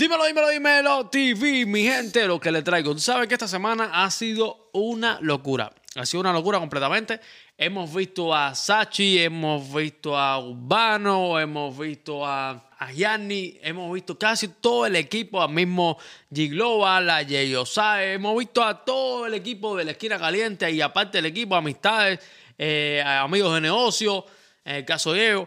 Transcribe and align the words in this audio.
Dímelo, 0.00 0.24
dímelo, 0.24 0.48
dímelo, 0.48 1.06
TV, 1.10 1.66
mi 1.66 1.82
gente, 1.82 2.26
lo 2.26 2.40
que 2.40 2.50
le 2.50 2.62
traigo. 2.62 2.94
Tú 2.94 3.00
sabes 3.00 3.28
que 3.28 3.34
esta 3.34 3.46
semana 3.46 3.90
ha 3.92 4.10
sido 4.10 4.70
una 4.72 5.18
locura. 5.20 5.70
Ha 5.94 6.06
sido 6.06 6.22
una 6.22 6.32
locura 6.32 6.58
completamente. 6.58 7.20
Hemos 7.58 7.94
visto 7.94 8.34
a 8.34 8.54
Sachi, 8.54 9.18
hemos 9.18 9.70
visto 9.74 10.16
a 10.16 10.38
Urbano, 10.38 11.38
hemos 11.38 11.76
visto 11.76 12.24
a, 12.24 12.70
a 12.78 12.92
Yanni, 12.92 13.58
hemos 13.60 13.92
visto 13.92 14.18
casi 14.18 14.48
todo 14.48 14.86
el 14.86 14.96
equipo, 14.96 15.42
al 15.42 15.50
mismo 15.50 15.98
G 16.30 16.48
Global, 16.48 17.10
a 17.10 17.16
Jay 17.16 17.54
Osae, 17.54 18.14
hemos 18.14 18.38
visto 18.38 18.64
a 18.64 18.82
todo 18.82 19.26
el 19.26 19.34
equipo 19.34 19.76
de 19.76 19.84
la 19.84 19.90
esquina 19.90 20.18
caliente 20.18 20.70
y 20.70 20.80
aparte 20.80 21.18
del 21.18 21.26
equipo, 21.26 21.56
amistades, 21.56 22.20
eh, 22.56 23.02
amigos 23.04 23.52
de 23.52 23.60
negocio, 23.60 24.24
en 24.64 24.76
el 24.76 24.84
caso 24.86 25.12
de. 25.12 25.46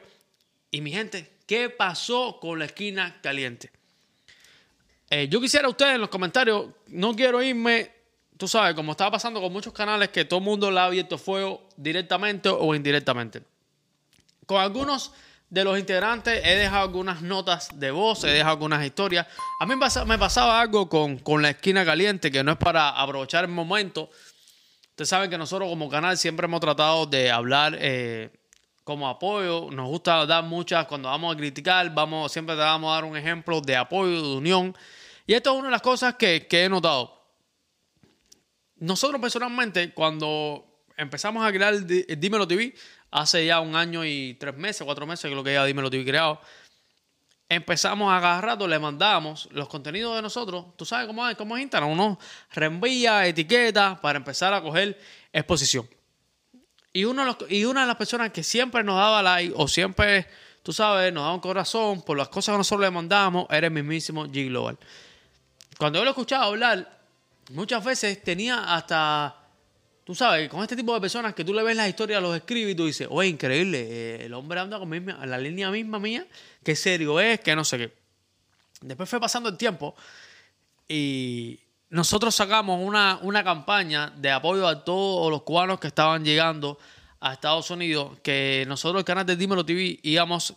Y 0.70 0.82
mi 0.82 0.92
gente, 0.92 1.38
¿qué 1.48 1.72
pasó 1.72 2.38
con 2.40 2.60
la 2.60 2.66
esquina 2.66 3.20
caliente? 3.24 3.72
Eh, 5.16 5.28
yo 5.30 5.40
quisiera 5.40 5.70
ustedes 5.70 5.94
en 5.94 6.02
los 6.02 6.10
comentarios, 6.10 6.70
no 6.88 7.16
quiero 7.16 7.40
irme, 7.44 7.92
tú 8.36 8.48
sabes, 8.48 8.74
como 8.74 8.94
estaba 8.94 9.12
pasando 9.12 9.40
con 9.40 9.54
muchos 9.54 9.72
canales, 9.72 10.10
que 10.10 10.26
todo 10.26 10.40
el 10.40 10.46
mundo 10.46 10.72
le 10.72 10.80
ha 10.80 10.86
abierto 10.86 11.20
fuego 11.20 11.70
directamente 11.78 12.50
o 12.50 12.74
indirectamente. 12.74 13.44
Con 14.48 14.60
algunos 14.60 15.12
de 15.52 15.64
los 15.64 15.78
integrantes 15.78 16.42
he 16.44 16.56
dejado 16.56 16.82
algunas 16.82 17.22
notas 17.22 17.80
de 17.80 17.92
voz, 17.92 18.24
he 18.24 18.30
dejado 18.30 18.54
algunas 18.54 18.84
historias. 18.84 19.28
A 19.60 19.68
mí 19.68 19.76
me 19.76 20.18
pasaba 20.18 20.60
algo 20.60 20.90
con, 20.90 21.20
con 21.20 21.44
la 21.44 21.52
esquina 21.52 21.86
caliente, 21.86 22.32
que 22.32 22.44
no 22.44 22.54
es 22.54 22.58
para 22.58 22.90
aprovechar 22.90 23.44
el 23.44 23.52
momento. 23.52 24.10
Ustedes 24.90 25.10
saben 25.10 25.30
que 25.30 25.38
nosotros 25.38 25.70
como 25.70 25.90
canal 25.90 26.18
siempre 26.18 26.46
hemos 26.46 26.60
tratado 26.60 27.06
de 27.06 27.30
hablar 27.30 27.78
eh, 27.80 28.32
como 28.84 29.08
apoyo. 29.08 29.70
Nos 29.70 29.90
gusta 29.90 30.26
dar 30.26 30.44
muchas, 30.44 30.88
cuando 30.88 31.10
vamos 31.10 31.36
a 31.36 31.38
criticar, 31.38 31.94
vamos, 31.94 32.32
siempre 32.32 32.56
te 32.56 32.62
vamos 32.62 32.92
a 32.92 32.96
dar 32.96 33.06
un 33.06 33.16
ejemplo 33.16 33.62
de 33.62 33.76
apoyo, 33.76 34.20
de 34.20 34.38
unión. 34.38 34.76
Y 35.26 35.34
esto 35.34 35.54
es 35.54 35.60
una 35.60 35.68
de 35.68 35.72
las 35.72 35.82
cosas 35.82 36.16
que, 36.16 36.48
he 36.50 36.70
notado. 36.70 37.22
Nosotros 38.78 39.22
personalmente, 39.22 39.94
cuando 39.94 40.86
empezamos 40.98 41.46
a 41.46 41.52
crear 41.52 41.86
Dímelo 41.86 42.48
TV, 42.48 42.74
hace 43.12 43.46
ya 43.46 43.60
un 43.60 43.76
año 43.76 44.04
y 44.04 44.34
tres 44.40 44.56
meses, 44.56 44.84
cuatro 44.84 45.06
meses, 45.06 45.30
que 45.30 45.36
lo 45.36 45.44
que 45.44 45.54
ya 45.54 45.64
Dímelo 45.66 45.90
TV 45.90 46.04
creado, 46.04 46.42
empezamos 47.48 48.12
a 48.12 48.18
agarrar, 48.18 48.62
le 48.62 48.80
mandamos 48.80 49.48
los 49.52 49.70
contenidos 49.70 50.16
de 50.16 50.22
nosotros. 50.22 50.66
Tú 50.76 50.86
sabes 50.86 51.08
cómo 51.08 51.28
es, 51.30 51.38
cómo 51.38 51.56
es 51.56 51.64
Instagram, 51.64 51.92
uno 51.92 52.20
reenvía 52.52 53.26
etiquetas 53.26 54.00
para 54.00 54.18
empezar 54.18 54.54
a 54.54 54.62
coger 54.62 55.00
exposición. 55.32 55.88
Y, 56.92 57.06
uno 57.06 57.38
y 57.50 57.66
una 57.66 57.82
de 57.82 57.88
las 57.88 57.96
personas 57.96 58.32
que 58.32 58.44
siempre 58.44 58.84
nos 58.84 58.96
daba 58.96 59.24
like 59.24 59.54
o 59.56 59.68
siempre, 59.68 60.28
tú 60.62 60.74
sabes, 60.74 61.12
nos 61.14 61.24
daba 61.24 61.34
un 61.34 61.40
corazón 61.40 62.02
por 62.02 62.18
las 62.18 62.28
cosas 62.30 62.54
que 62.54 62.58
nosotros 62.58 62.86
le 62.86 62.92
mandamos, 62.92 63.48
era 63.50 63.68
el 63.68 63.74
mismísimo 63.74 64.28
G 64.28 64.48
Global. 64.48 64.78
Cuando 65.84 66.00
yo 66.00 66.06
lo 66.06 66.12
escuchaba 66.12 66.46
hablar, 66.46 66.98
muchas 67.50 67.84
veces 67.84 68.24
tenía 68.24 68.74
hasta, 68.74 69.36
tú 70.06 70.16
sabes, 70.16 70.48
con 70.48 70.62
este 70.62 70.78
tipo 70.78 70.94
de 70.94 71.02
personas 71.02 71.34
que 71.34 71.44
tú 71.44 71.54
le 71.54 71.62
ves 71.62 71.76
las 71.76 71.90
historias, 71.90 72.22
los 72.22 72.38
escribes 72.38 72.72
y 72.72 72.76
tú 72.76 72.86
dices, 72.86 73.06
oye, 73.12 73.28
increíble, 73.28 73.82
eh, 73.82 74.26
el 74.28 74.34
hombre 74.34 74.62
anda 74.62 74.80
con 74.80 74.90
la 75.06 75.38
línea 75.38 75.70
misma 75.72 76.00
mía, 76.00 76.26
qué 76.64 76.74
serio 76.78 77.20
es, 77.20 77.42
que 77.42 77.54
no 77.54 77.66
sé 77.66 77.78
qué. 77.80 77.94
Después 78.80 79.10
fue 79.10 79.20
pasando 79.20 79.50
el 79.50 79.58
tiempo 79.58 79.94
y 80.88 81.60
nosotros 81.90 82.34
sacamos 82.34 82.80
una, 82.82 83.20
una 83.22 83.44
campaña 83.44 84.10
de 84.16 84.32
apoyo 84.32 84.66
a 84.66 84.86
todos 84.86 85.30
los 85.30 85.42
cubanos 85.42 85.82
que 85.82 85.88
estaban 85.88 86.24
llegando 86.24 86.80
a 87.20 87.34
Estados 87.34 87.70
Unidos, 87.72 88.20
que 88.24 88.64
nosotros, 88.70 89.02
el 89.02 89.06
canal 89.06 89.26
de 89.26 89.36
Dímelo 89.36 89.66
TV, 89.66 90.00
íbamos 90.02 90.54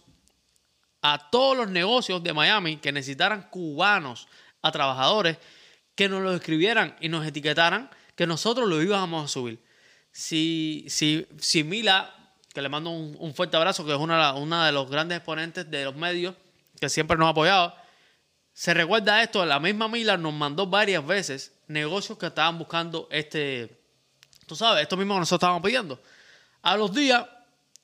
a 1.02 1.30
todos 1.30 1.56
los 1.56 1.68
negocios 1.68 2.22
de 2.22 2.32
Miami 2.32 2.76
que 2.76 2.92
necesitaran 2.92 3.48
cubanos 3.50 4.28
a 4.66 4.72
trabajadores 4.72 5.38
que 5.94 6.08
nos 6.08 6.22
lo 6.22 6.34
escribieran 6.34 6.96
y 7.00 7.08
nos 7.08 7.26
etiquetaran 7.26 7.90
que 8.14 8.26
nosotros 8.26 8.68
lo 8.68 8.82
íbamos 8.82 9.24
a 9.24 9.28
subir. 9.28 9.62
Si, 10.12 10.86
si, 10.88 11.26
si 11.38 11.64
Mila, 11.64 12.14
que 12.52 12.62
le 12.62 12.68
mando 12.68 12.90
un, 12.90 13.34
fuerte 13.34 13.56
abrazo, 13.56 13.84
que 13.84 13.92
es 13.92 13.98
una, 13.98 14.34
una 14.34 14.66
de 14.66 14.72
los 14.72 14.90
grandes 14.90 15.18
exponentes 15.18 15.70
de 15.70 15.84
los 15.84 15.94
medios, 15.94 16.34
que 16.80 16.88
siempre 16.88 17.16
nos 17.16 17.26
ha 17.26 17.30
apoyado, 17.30 17.74
se 18.52 18.72
recuerda 18.72 19.22
esto, 19.22 19.44
la 19.44 19.60
misma 19.60 19.88
Mila 19.88 20.16
nos 20.16 20.32
mandó 20.32 20.66
varias 20.66 21.06
veces 21.06 21.52
negocios 21.66 22.16
que 22.16 22.26
estaban 22.26 22.58
buscando 22.58 23.06
este, 23.10 23.78
tú 24.46 24.56
sabes, 24.56 24.82
esto 24.82 24.96
mismo 24.96 25.14
que 25.14 25.20
nosotros 25.20 25.38
estábamos 25.38 25.62
pidiendo. 25.62 26.00
A 26.62 26.76
los 26.76 26.94
días, 26.94 27.26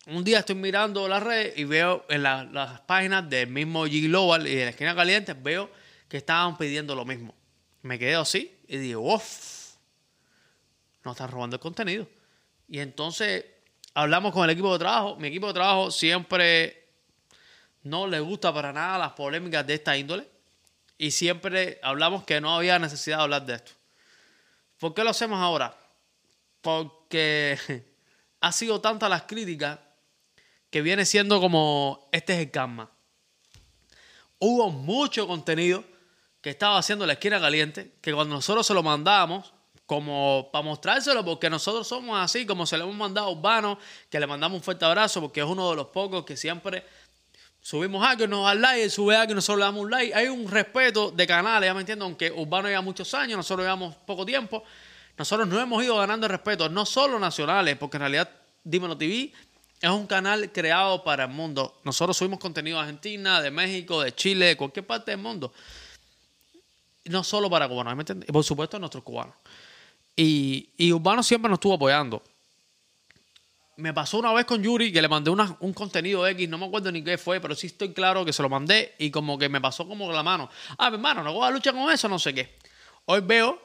un 0.06 0.24
día 0.24 0.38
estoy 0.38 0.54
mirando 0.54 1.06
la 1.08 1.20
red 1.20 1.52
y 1.56 1.64
veo 1.64 2.06
en 2.08 2.22
las 2.22 2.80
páginas 2.82 3.28
del 3.28 3.48
mismo 3.48 3.86
G 3.86 4.04
Global 4.04 4.46
y 4.46 4.54
de 4.54 4.64
la 4.64 4.70
esquina 4.70 4.94
caliente, 4.94 5.34
veo 5.34 5.70
que 6.12 6.18
estaban 6.18 6.58
pidiendo 6.58 6.94
lo 6.94 7.06
mismo. 7.06 7.34
Me 7.80 7.98
quedé 7.98 8.16
así 8.16 8.54
y 8.68 8.76
digo, 8.76 9.14
uff, 9.14 9.76
nos 11.02 11.14
están 11.14 11.30
robando 11.30 11.56
el 11.56 11.60
contenido. 11.60 12.06
Y 12.68 12.80
entonces 12.80 13.46
hablamos 13.94 14.34
con 14.34 14.44
el 14.44 14.50
equipo 14.50 14.70
de 14.74 14.78
trabajo. 14.78 15.16
Mi 15.16 15.28
equipo 15.28 15.46
de 15.46 15.54
trabajo 15.54 15.90
siempre 15.90 16.86
no 17.82 18.06
le 18.06 18.20
gusta 18.20 18.52
para 18.52 18.74
nada 18.74 18.98
las 18.98 19.12
polémicas 19.12 19.66
de 19.66 19.72
esta 19.72 19.96
índole. 19.96 20.28
Y 20.98 21.12
siempre 21.12 21.80
hablamos 21.82 22.24
que 22.24 22.42
no 22.42 22.54
había 22.54 22.78
necesidad 22.78 23.16
de 23.16 23.22
hablar 23.22 23.46
de 23.46 23.54
esto. 23.54 23.72
¿Por 24.78 24.92
qué 24.92 25.04
lo 25.04 25.08
hacemos 25.08 25.40
ahora? 25.40 25.74
Porque 26.60 27.58
ha 28.42 28.52
sido 28.52 28.82
tantas 28.82 29.08
las 29.08 29.22
críticas 29.22 29.78
que 30.68 30.82
viene 30.82 31.06
siendo 31.06 31.40
como 31.40 32.10
este 32.12 32.34
es 32.34 32.40
el 32.40 32.50
karma. 32.50 32.90
Hubo 34.38 34.68
mucho 34.68 35.26
contenido 35.26 35.90
que 36.42 36.50
estaba 36.50 36.76
haciendo 36.76 37.06
la 37.06 37.14
esquina 37.14 37.40
caliente, 37.40 37.92
que 38.02 38.12
cuando 38.12 38.34
nosotros 38.34 38.66
se 38.66 38.74
lo 38.74 38.82
mandamos, 38.82 39.54
como 39.86 40.50
para 40.52 40.64
mostrárselo, 40.64 41.24
porque 41.24 41.48
nosotros 41.48 41.86
somos 41.86 42.18
así, 42.18 42.44
como 42.44 42.66
se 42.66 42.76
le 42.76 42.82
hemos 42.82 42.96
mandado 42.96 43.28
a 43.28 43.30
Urbano, 43.30 43.78
que 44.10 44.18
le 44.18 44.26
mandamos 44.26 44.56
un 44.56 44.62
fuerte 44.62 44.84
abrazo, 44.84 45.20
porque 45.20 45.40
es 45.40 45.46
uno 45.46 45.70
de 45.70 45.76
los 45.76 45.86
pocos 45.88 46.24
que 46.24 46.36
siempre 46.36 46.84
subimos 47.60 48.04
algo 48.04 48.26
nos 48.26 48.44
da 48.44 48.54
like, 48.54 48.90
sube 48.90 49.14
algo 49.14 49.34
nosotros 49.34 49.60
le 49.60 49.64
damos 49.66 49.84
un 49.84 49.90
like. 49.90 50.14
Hay 50.14 50.26
un 50.26 50.50
respeto 50.50 51.12
de 51.12 51.26
canales, 51.28 51.68
ya 51.68 51.74
me 51.74 51.80
entiendo, 51.80 52.04
aunque 52.04 52.32
Urbano 52.32 52.68
lleva 52.68 52.80
muchos 52.80 53.14
años, 53.14 53.36
nosotros 53.36 53.64
llevamos 53.64 53.94
poco 54.04 54.26
tiempo, 54.26 54.64
nosotros 55.16 55.46
no 55.46 55.60
hemos 55.60 55.84
ido 55.84 55.96
ganando 55.96 56.26
respeto, 56.26 56.68
no 56.68 56.84
solo 56.84 57.20
nacionales, 57.20 57.76
porque 57.76 57.98
en 57.98 58.00
realidad 58.00 58.30
Dímelo 58.64 58.96
TV 58.96 59.32
es 59.80 59.90
un 59.90 60.06
canal 60.06 60.50
creado 60.52 61.04
para 61.04 61.24
el 61.24 61.30
mundo. 61.30 61.80
Nosotros 61.84 62.16
subimos 62.16 62.38
contenido 62.38 62.78
de 62.78 62.84
Argentina, 62.84 63.40
de 63.40 63.50
México, 63.50 64.02
de 64.02 64.14
Chile, 64.14 64.46
de 64.46 64.56
cualquier 64.56 64.86
parte 64.86 65.10
del 65.12 65.20
mundo 65.20 65.52
no 67.04 67.24
solo 67.24 67.50
para 67.50 67.68
cubanos. 67.68 68.04
Por 68.32 68.44
supuesto, 68.44 68.78
nuestros 68.78 69.02
cubanos. 69.02 69.34
Y, 70.14 70.70
y 70.76 70.92
Urbano 70.92 71.22
siempre 71.22 71.48
nos 71.48 71.56
estuvo 71.56 71.74
apoyando. 71.74 72.22
Me 73.76 73.94
pasó 73.94 74.18
una 74.18 74.32
vez 74.32 74.44
con 74.44 74.62
Yuri 74.62 74.92
que 74.92 75.00
le 75.00 75.08
mandé 75.08 75.30
un 75.30 75.72
contenido 75.72 76.26
X, 76.26 76.48
no 76.48 76.58
me 76.58 76.66
acuerdo 76.66 76.92
ni 76.92 77.02
qué 77.02 77.16
fue, 77.16 77.40
pero 77.40 77.54
sí 77.54 77.68
estoy 77.68 77.92
claro 77.92 78.24
que 78.24 78.32
se 78.32 78.42
lo 78.42 78.50
mandé 78.50 78.94
y 78.98 79.10
como 79.10 79.38
que 79.38 79.48
me 79.48 79.60
pasó 79.60 79.88
como 79.88 80.12
la 80.12 80.22
mano. 80.22 80.50
Ah, 80.76 80.90
mi 80.90 80.96
hermano, 80.96 81.22
no 81.22 81.32
voy 81.32 81.48
a 81.48 81.50
luchar 81.50 81.72
con 81.74 81.90
eso, 81.90 82.06
no 82.08 82.18
sé 82.18 82.34
qué. 82.34 82.58
Hoy 83.06 83.20
veo 83.22 83.60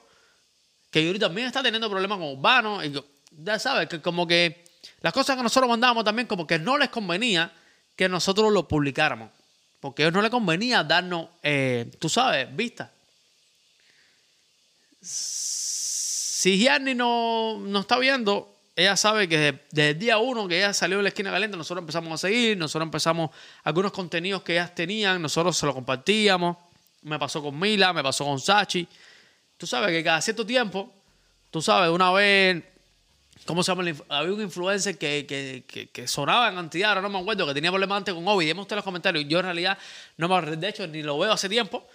que 0.89 1.05
Yuri 1.05 1.19
también 1.19 1.47
está 1.47 1.61
teniendo 1.61 1.89
problemas 1.89 2.17
con 2.17 2.29
Urbano 2.29 2.83
y 2.83 2.93
ya 3.31 3.59
sabes, 3.59 3.89
que 3.89 4.01
como 4.01 4.25
que 4.25 4.63
las 5.01 5.11
cosas 5.11 5.35
que 5.35 5.43
nosotros 5.43 5.69
mandábamos 5.69 6.05
también 6.05 6.25
como 6.25 6.47
que 6.47 6.57
no 6.57 6.77
les 6.77 6.89
convenía 6.89 7.51
que 7.95 8.07
nosotros 8.07 8.51
lo 8.53 8.67
publicáramos. 8.67 9.29
Porque 9.81 10.03
a 10.03 10.05
ellos 10.05 10.13
no 10.13 10.21
les 10.21 10.31
convenía 10.31 10.83
darnos, 10.85 11.27
eh, 11.43 11.91
tú 11.99 12.07
sabes, 12.07 12.47
vistas 12.55 12.89
si 15.07 16.59
Gianni 16.59 16.93
no, 16.93 17.57
no 17.59 17.79
está 17.79 17.97
viendo, 17.97 18.57
ella 18.75 18.95
sabe 18.95 19.27
que 19.27 19.59
desde, 19.71 19.89
el 19.89 19.97
día 19.97 20.19
uno 20.19 20.47
que 20.47 20.59
ella 20.59 20.71
salió 20.71 20.97
de 20.97 21.03
la 21.03 21.09
esquina 21.09 21.31
caliente, 21.31 21.57
nosotros 21.57 21.81
empezamos 21.81 22.13
a 22.13 22.27
seguir, 22.27 22.55
nosotros 22.57 22.85
empezamos 22.85 23.31
algunos 23.63 23.91
contenidos 23.91 24.43
que 24.43 24.53
ellas 24.53 24.75
tenían, 24.75 25.19
nosotros 25.19 25.57
se 25.57 25.65
los 25.65 25.73
compartíamos. 25.73 26.57
Me 27.01 27.17
pasó 27.17 27.41
con 27.41 27.57
Mila, 27.57 27.91
me 27.91 28.03
pasó 28.03 28.23
con 28.25 28.39
Sachi. 28.39 28.87
Tú 29.57 29.65
sabes 29.65 29.89
que 29.89 30.03
cada 30.03 30.21
cierto 30.21 30.45
tiempo, 30.45 30.93
tú 31.49 31.59
sabes, 31.59 31.89
una 31.89 32.11
vez, 32.11 32.63
¿cómo 33.45 33.63
se 33.63 33.71
llama? 33.71 33.91
Había 34.09 34.33
un 34.33 34.41
influencer 34.41 34.97
que, 34.97 35.25
que, 35.25 35.89
que, 35.89 36.07
sonaba 36.07 36.49
en 36.49 36.55
cantidad, 36.55 36.89
ahora 36.89 37.01
no 37.01 37.09
me 37.09 37.17
acuerdo, 37.17 37.47
que 37.47 37.55
tenía 37.55 37.71
problemas 37.71 37.97
antes 37.97 38.13
con 38.13 38.27
Obi. 38.27 38.45
Dime 38.45 38.63
los 38.69 38.83
comentarios. 38.83 39.25
Yo 39.27 39.39
en 39.39 39.45
realidad 39.45 39.77
no 40.17 40.27
me 40.27 40.55
de 40.55 40.69
hecho 40.69 40.85
ni 40.85 41.01
lo 41.01 41.17
veo 41.17 41.31
hace 41.31 41.49
tiempo, 41.49 41.87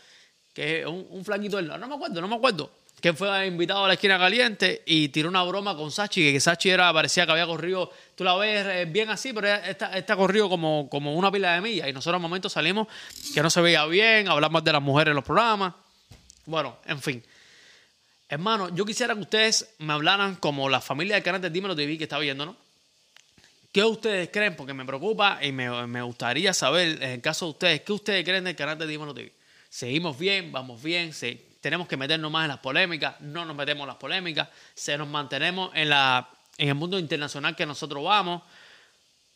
que 0.52 0.84
un, 0.84 1.06
un 1.10 1.24
flaquito, 1.24 1.62
no, 1.62 1.78
no 1.78 1.86
me 1.86 1.94
acuerdo, 1.94 2.20
no 2.20 2.26
me 2.26 2.34
acuerdo 2.34 2.81
que 3.02 3.12
fue 3.12 3.46
invitado 3.48 3.84
a 3.84 3.88
la 3.88 3.94
esquina 3.94 4.16
caliente 4.16 4.84
y 4.86 5.08
tiró 5.08 5.28
una 5.28 5.42
broma 5.42 5.76
con 5.76 5.90
Sachi, 5.90 6.32
que 6.32 6.38
Sachi 6.38 6.70
era, 6.70 6.92
parecía 6.92 7.26
que 7.26 7.32
había 7.32 7.46
corrido, 7.46 7.90
tú 8.14 8.22
la 8.22 8.36
ves 8.36 8.64
eh, 8.64 8.84
bien 8.84 9.10
así, 9.10 9.32
pero 9.32 9.48
está, 9.48 9.98
está 9.98 10.14
corrido 10.14 10.48
como, 10.48 10.88
como 10.88 11.14
una 11.16 11.32
pila 11.32 11.54
de 11.54 11.60
millas. 11.60 11.88
Y 11.88 11.92
nosotros 11.92 12.18
en 12.18 12.22
momentos 12.22 12.52
salimos 12.52 12.86
que 13.34 13.42
no 13.42 13.50
se 13.50 13.60
veía 13.60 13.84
bien, 13.86 14.28
hablamos 14.28 14.62
de 14.62 14.72
las 14.72 14.80
mujeres 14.80 15.10
en 15.10 15.16
los 15.16 15.24
programas. 15.24 15.74
Bueno, 16.46 16.78
en 16.86 17.02
fin. 17.02 17.24
Hermano, 18.28 18.72
yo 18.72 18.84
quisiera 18.84 19.14
que 19.14 19.20
ustedes 19.20 19.74
me 19.78 19.92
hablaran 19.94 20.36
como 20.36 20.68
la 20.68 20.80
familia 20.80 21.16
del 21.16 21.24
canal 21.24 21.40
de 21.42 21.50
Dímelo 21.50 21.74
TV 21.74 21.98
que 21.98 22.04
está 22.04 22.18
viéndonos. 22.18 22.54
¿Qué 23.72 23.82
ustedes 23.82 24.30
creen? 24.32 24.54
Porque 24.54 24.74
me 24.74 24.84
preocupa 24.84 25.40
y 25.42 25.50
me, 25.50 25.88
me 25.88 26.02
gustaría 26.02 26.54
saber, 26.54 27.02
en 27.02 27.10
el 27.10 27.20
caso 27.20 27.46
de 27.46 27.50
ustedes, 27.50 27.80
¿qué 27.80 27.92
ustedes 27.92 28.24
creen 28.24 28.44
del 28.44 28.54
canal 28.54 28.78
de 28.78 28.86
Dímelo 28.86 29.12
TV? 29.12 29.32
seguimos 29.72 30.18
bien, 30.18 30.52
vamos 30.52 30.82
bien, 30.82 31.14
tenemos 31.62 31.86
que 31.86 31.96
meternos 31.96 32.30
más 32.30 32.42
en 32.44 32.48
las 32.48 32.58
polémicas, 32.58 33.20
no 33.20 33.44
nos 33.44 33.54
metemos 33.54 33.82
en 33.82 33.86
las 33.86 33.96
polémicas, 33.96 34.48
se 34.74 34.98
nos 34.98 35.06
mantenemos 35.06 35.70
en, 35.74 35.88
la, 35.88 36.28
en 36.58 36.68
el 36.68 36.74
mundo 36.74 36.98
internacional 36.98 37.54
que 37.54 37.64
nosotros 37.64 38.02
vamos. 38.02 38.42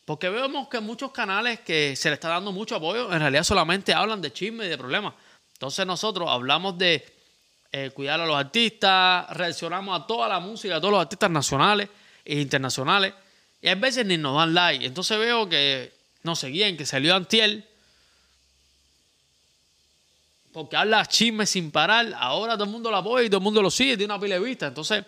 Porque 0.04 0.28
vemos 0.28 0.68
que 0.68 0.80
muchos 0.80 1.12
canales 1.12 1.60
que 1.60 1.94
se 1.94 2.08
le 2.08 2.14
está 2.14 2.28
dando 2.28 2.50
mucho 2.50 2.76
apoyo, 2.76 3.12
en 3.12 3.20
realidad 3.20 3.44
solamente 3.44 3.94
hablan 3.94 4.20
de 4.20 4.32
chisme 4.32 4.66
y 4.66 4.68
de 4.68 4.76
problemas. 4.76 5.14
Entonces 5.52 5.86
nosotros 5.86 6.28
hablamos 6.28 6.76
de 6.76 7.06
eh, 7.70 7.90
cuidar 7.90 8.20
a 8.20 8.26
los 8.26 8.36
artistas, 8.36 9.30
reaccionamos 9.30 10.00
a 10.00 10.06
toda 10.06 10.28
la 10.28 10.40
música, 10.40 10.76
a 10.76 10.80
todos 10.80 10.92
los 10.92 11.00
artistas 11.00 11.30
nacionales 11.30 11.88
e 12.24 12.40
internacionales. 12.40 13.14
Y 13.62 13.68
a 13.68 13.74
veces 13.76 14.04
ni 14.04 14.16
nos 14.16 14.36
dan 14.36 14.52
like. 14.52 14.84
Entonces 14.84 15.16
veo 15.16 15.48
que, 15.48 15.92
no 16.24 16.34
sé 16.34 16.50
quién, 16.50 16.76
que 16.76 16.86
salió 16.86 17.14
Antiel, 17.14 17.64
porque 20.56 20.74
habla 20.74 21.04
chisme 21.04 21.44
sin 21.44 21.70
parar. 21.70 22.14
Ahora 22.16 22.54
todo 22.54 22.64
el 22.64 22.70
mundo 22.70 22.90
lo 22.90 22.96
apoya 22.96 23.26
y 23.26 23.28
todo 23.28 23.40
el 23.40 23.44
mundo 23.44 23.60
lo 23.60 23.70
sigue, 23.70 23.94
tiene 23.94 24.14
una 24.14 24.18
pila 24.18 24.36
de 24.36 24.40
vista. 24.40 24.66
Entonces, 24.68 25.04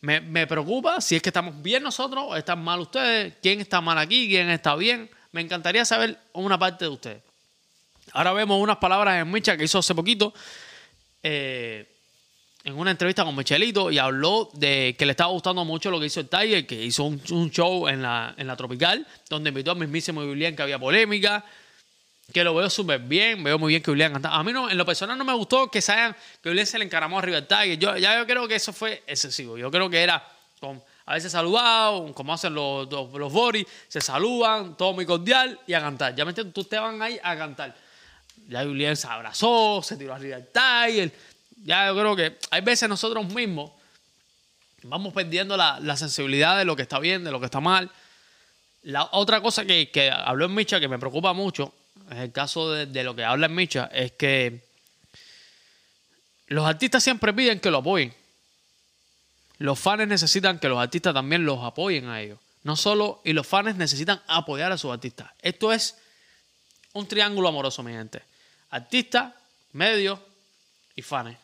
me, 0.00 0.20
me, 0.20 0.46
preocupa 0.46 1.00
si 1.00 1.16
es 1.16 1.22
que 1.22 1.30
estamos 1.30 1.60
bien 1.60 1.82
nosotros 1.82 2.22
o 2.28 2.36
están 2.36 2.62
mal 2.62 2.78
ustedes. 2.78 3.34
¿Quién 3.42 3.60
está 3.60 3.80
mal 3.80 3.98
aquí? 3.98 4.28
¿Quién 4.28 4.48
está 4.48 4.76
bien? 4.76 5.10
Me 5.32 5.40
encantaría 5.40 5.84
saber 5.84 6.16
una 6.34 6.56
parte 6.56 6.84
de 6.84 6.88
ustedes. 6.88 7.20
Ahora 8.12 8.32
vemos 8.32 8.62
unas 8.62 8.76
palabras 8.76 9.20
en 9.20 9.28
Micha 9.28 9.56
que 9.56 9.64
hizo 9.64 9.80
hace 9.80 9.92
poquito. 9.92 10.32
Eh, 11.20 11.92
en 12.62 12.78
una 12.78 12.92
entrevista 12.92 13.24
con 13.24 13.34
Michelito 13.34 13.90
y 13.90 13.98
habló 13.98 14.50
de 14.52 14.94
que 14.96 15.04
le 15.04 15.10
estaba 15.10 15.32
gustando 15.32 15.64
mucho 15.64 15.90
lo 15.90 15.98
que 15.98 16.06
hizo 16.06 16.20
el 16.20 16.28
Tiger, 16.28 16.64
que 16.64 16.80
hizo 16.80 17.02
un, 17.02 17.50
show 17.50 17.88
en 17.88 18.02
la, 18.02 18.36
en 18.36 18.46
la 18.46 18.54
Tropical, 18.54 19.04
donde 19.28 19.48
invitó 19.48 19.72
a 19.72 19.74
mismísimo 19.74 20.20
Julián, 20.20 20.54
que 20.54 20.62
había 20.62 20.78
polémica, 20.78 21.44
que 22.32 22.44
lo 22.44 22.54
veo 22.54 22.70
súper 22.70 23.00
bien, 23.00 23.42
veo 23.42 23.58
muy 23.58 23.70
bien 23.70 23.82
que 23.82 23.90
Julián 23.90 24.12
canta. 24.12 24.30
A 24.30 24.42
mí 24.42 24.52
no, 24.52 24.70
en 24.70 24.76
lo 24.76 24.84
personal 24.84 25.16
no 25.16 25.24
me 25.24 25.34
gustó 25.34 25.70
que 25.70 25.80
se 25.80 25.92
que 26.42 26.50
Julián 26.50 26.66
se 26.66 26.78
le 26.78 26.84
encaramó 26.84 27.18
a 27.18 27.22
River 27.22 27.46
Yo, 27.78 27.96
ya 27.96 28.18
yo 28.18 28.26
creo 28.26 28.46
que 28.46 28.54
eso 28.54 28.72
fue 28.72 29.02
excesivo. 29.06 29.56
Yo 29.58 29.70
creo 29.70 29.88
que 29.90 30.02
era 30.02 30.26
con, 30.60 30.82
a 31.06 31.14
veces 31.14 31.32
saludado, 31.32 32.12
como 32.14 32.32
hacen 32.32 32.54
los, 32.54 32.90
los, 32.90 33.32
boris, 33.32 33.66
se 33.88 34.00
saludan, 34.00 34.76
todo 34.76 34.92
muy 34.92 35.06
cordial 35.06 35.58
y 35.66 35.74
a 35.74 35.80
cantar. 35.80 36.14
Ya 36.14 36.24
me 36.24 36.30
entiendes, 36.30 36.54
tú 36.54 36.64
te 36.64 36.78
van 36.78 37.00
ahí 37.02 37.18
a 37.22 37.36
cantar. 37.36 37.74
Ya 38.48 38.62
Julián 38.62 38.96
se 38.96 39.06
abrazó, 39.06 39.82
se 39.82 39.96
tiró 39.96 40.14
a 40.14 40.18
River 40.18 40.50
Ya 41.64 41.86
yo 41.86 41.96
creo 41.96 42.16
que 42.16 42.38
hay 42.50 42.60
veces 42.60 42.88
nosotros 42.88 43.26
mismos 43.26 43.72
vamos 44.82 45.12
perdiendo 45.12 45.56
la, 45.56 45.78
la 45.80 45.96
sensibilidad 45.96 46.56
de 46.58 46.64
lo 46.64 46.76
que 46.76 46.82
está 46.82 46.98
bien, 46.98 47.24
de 47.24 47.30
lo 47.30 47.40
que 47.40 47.46
está 47.46 47.60
mal. 47.60 47.90
La 48.82 49.08
otra 49.12 49.42
cosa 49.42 49.64
que, 49.64 49.90
que 49.90 50.10
habló 50.10 50.46
en 50.46 50.54
Micha 50.54 50.80
que 50.80 50.88
me 50.88 50.98
preocupa 50.98 51.32
mucho 51.32 51.74
en 52.10 52.18
el 52.18 52.32
caso 52.32 52.72
de, 52.72 53.04
lo 53.04 53.14
que 53.14 53.24
habla 53.24 53.46
en 53.46 53.54
Micha, 53.54 53.88
es 53.92 54.12
que 54.12 54.68
los 56.48 56.66
artistas 56.66 57.02
siempre 57.02 57.32
piden 57.32 57.60
que 57.60 57.70
lo 57.70 57.78
apoyen. 57.78 58.12
Los 59.58 59.78
fans 59.78 60.08
necesitan 60.08 60.58
que 60.58 60.68
los 60.68 60.78
artistas 60.78 61.14
también 61.14 61.44
los 61.44 61.62
apoyen 61.62 62.08
a 62.08 62.20
ellos. 62.20 62.38
No 62.64 62.76
solo, 62.76 63.20
y 63.24 63.32
los 63.32 63.46
fans 63.46 63.76
necesitan 63.76 64.20
apoyar 64.26 64.72
a 64.72 64.78
sus 64.78 64.90
artistas. 64.90 65.30
Esto 65.40 65.72
es 65.72 65.96
un 66.92 67.06
triángulo 67.06 67.48
amoroso, 67.48 67.82
mi 67.82 67.92
gente. 67.92 68.22
Artistas, 68.70 69.32
medios 69.72 70.18
y 70.96 71.02
fans. 71.02 71.36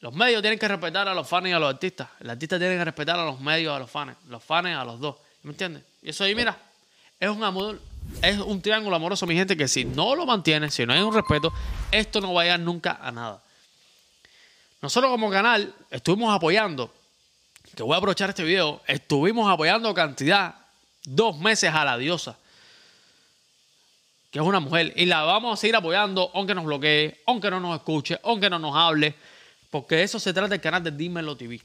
Los 0.00 0.14
medios 0.14 0.40
tienen 0.40 0.58
que 0.58 0.68
respetar 0.68 1.06
a 1.06 1.14
los 1.14 1.28
fans 1.28 1.48
y 1.48 1.52
a 1.52 1.58
los 1.58 1.72
artistas. 1.72 2.08
Los 2.20 2.32
artistas 2.32 2.58
tienen 2.58 2.78
que 2.78 2.84
respetar 2.84 3.18
a 3.18 3.24
los 3.24 3.40
medios 3.40 3.72
y 3.72 3.76
a 3.76 3.78
los 3.78 3.90
fans. 3.90 4.16
Los 4.28 4.42
fans 4.42 4.68
a 4.68 4.84
los 4.84 4.98
dos. 5.00 5.16
¿Me 5.42 5.50
entiendes? 5.50 5.82
Y 6.02 6.10
eso 6.10 6.24
ahí, 6.24 6.34
mira, 6.34 6.56
es 7.20 7.28
un 7.28 7.44
amor 7.44 7.80
es 8.22 8.38
un 8.38 8.60
triángulo 8.60 8.96
amoroso, 8.96 9.26
mi 9.26 9.34
gente, 9.34 9.56
que 9.56 9.68
si 9.68 9.84
no 9.84 10.14
lo 10.14 10.26
mantiene, 10.26 10.70
si 10.70 10.86
no 10.86 10.92
hay 10.92 11.00
un 11.00 11.14
respeto, 11.14 11.52
esto 11.90 12.20
no 12.20 12.32
va 12.34 12.42
a 12.42 12.44
llegar 12.44 12.60
nunca 12.60 12.98
a 13.00 13.12
nada. 13.12 13.42
Nosotros 14.82 15.10
como 15.10 15.30
canal 15.30 15.74
estuvimos 15.90 16.34
apoyando, 16.34 16.92
que 17.74 17.82
voy 17.82 17.94
a 17.94 17.98
aprovechar 17.98 18.30
este 18.30 18.44
video, 18.44 18.82
estuvimos 18.86 19.50
apoyando 19.50 19.92
cantidad 19.94 20.54
dos 21.04 21.38
meses 21.38 21.72
a 21.72 21.84
la 21.84 21.98
diosa, 21.98 22.36
que 24.30 24.38
es 24.38 24.44
una 24.44 24.60
mujer, 24.60 24.92
y 24.96 25.06
la 25.06 25.22
vamos 25.22 25.58
a 25.58 25.60
seguir 25.60 25.76
apoyando 25.76 26.30
aunque 26.34 26.54
nos 26.54 26.64
bloquee, 26.64 27.22
aunque 27.26 27.50
no 27.50 27.60
nos 27.60 27.76
escuche, 27.76 28.18
aunque 28.22 28.50
no 28.50 28.58
nos 28.58 28.76
hable, 28.76 29.14
porque 29.70 30.02
eso 30.02 30.18
se 30.18 30.32
trata 30.32 30.48
del 30.48 30.60
canal 30.60 30.82
de 30.82 30.90
Dímelo 30.90 31.36
TV. 31.36 31.60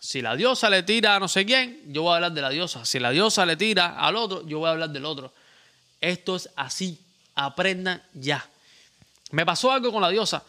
Si 0.00 0.22
la 0.22 0.34
diosa 0.34 0.70
le 0.70 0.82
tira 0.82 1.16
a 1.16 1.20
no 1.20 1.28
sé 1.28 1.44
quién, 1.44 1.80
yo 1.88 2.02
voy 2.02 2.12
a 2.12 2.14
hablar 2.16 2.32
de 2.32 2.40
la 2.40 2.48
diosa. 2.48 2.86
Si 2.86 2.98
la 2.98 3.10
diosa 3.10 3.44
le 3.44 3.56
tira 3.56 3.98
al 3.98 4.16
otro, 4.16 4.46
yo 4.46 4.58
voy 4.58 4.68
a 4.68 4.72
hablar 4.72 4.88
del 4.88 5.04
otro. 5.04 5.32
Esto 6.00 6.36
es 6.36 6.48
así. 6.56 6.98
Aprendan 7.34 8.02
ya. 8.14 8.46
Me 9.30 9.46
pasó 9.46 9.70
algo 9.70 9.92
con 9.92 10.02
la 10.02 10.10
diosa. 10.10 10.42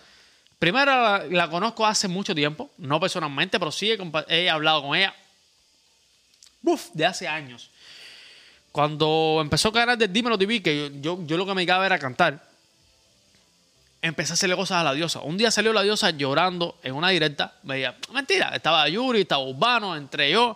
Primero 0.59 1.27
la, 1.27 1.49
conozco 1.49 1.85
hace 1.85 2.07
mucho 2.07 2.35
tiempo, 2.35 2.69
no 2.77 2.99
personalmente, 2.99 3.57
pero 3.57 3.71
sí 3.71 3.91
he, 4.27 4.49
hablado 4.49 4.83
con 4.83 4.95
ella. 4.95 5.15
Uf, 6.63 6.89
de 6.93 7.05
hace 7.05 7.27
años. 7.27 7.71
Cuando 8.71 9.39
empezó 9.41 9.69
a 9.69 9.73
canal 9.73 9.97
de 9.97 10.07
Dímelo 10.07 10.37
TV, 10.37 10.61
que 10.61 10.91
yo, 11.01 11.17
yo, 11.25 11.37
lo 11.37 11.45
que 11.45 11.53
me 11.55 11.61
dedicaba 11.61 11.85
era 11.85 11.97
cantar, 11.97 12.47
empecé 14.03 14.33
a 14.33 14.35
hacerle 14.35 14.55
cosas 14.55 14.77
a 14.77 14.83
la 14.83 14.93
diosa. 14.93 15.21
Un 15.21 15.35
día 15.35 15.49
salió 15.49 15.73
la 15.73 15.81
diosa 15.81 16.11
llorando 16.11 16.77
en 16.83 16.93
una 16.93 17.09
directa. 17.09 17.55
Me 17.63 17.75
decía, 17.77 17.97
mentira, 18.13 18.51
estaba 18.55 18.87
Yuri, 18.87 19.21
estaba 19.21 19.43
Urbano, 19.43 19.95
entre 19.95 20.29
yo 20.29 20.55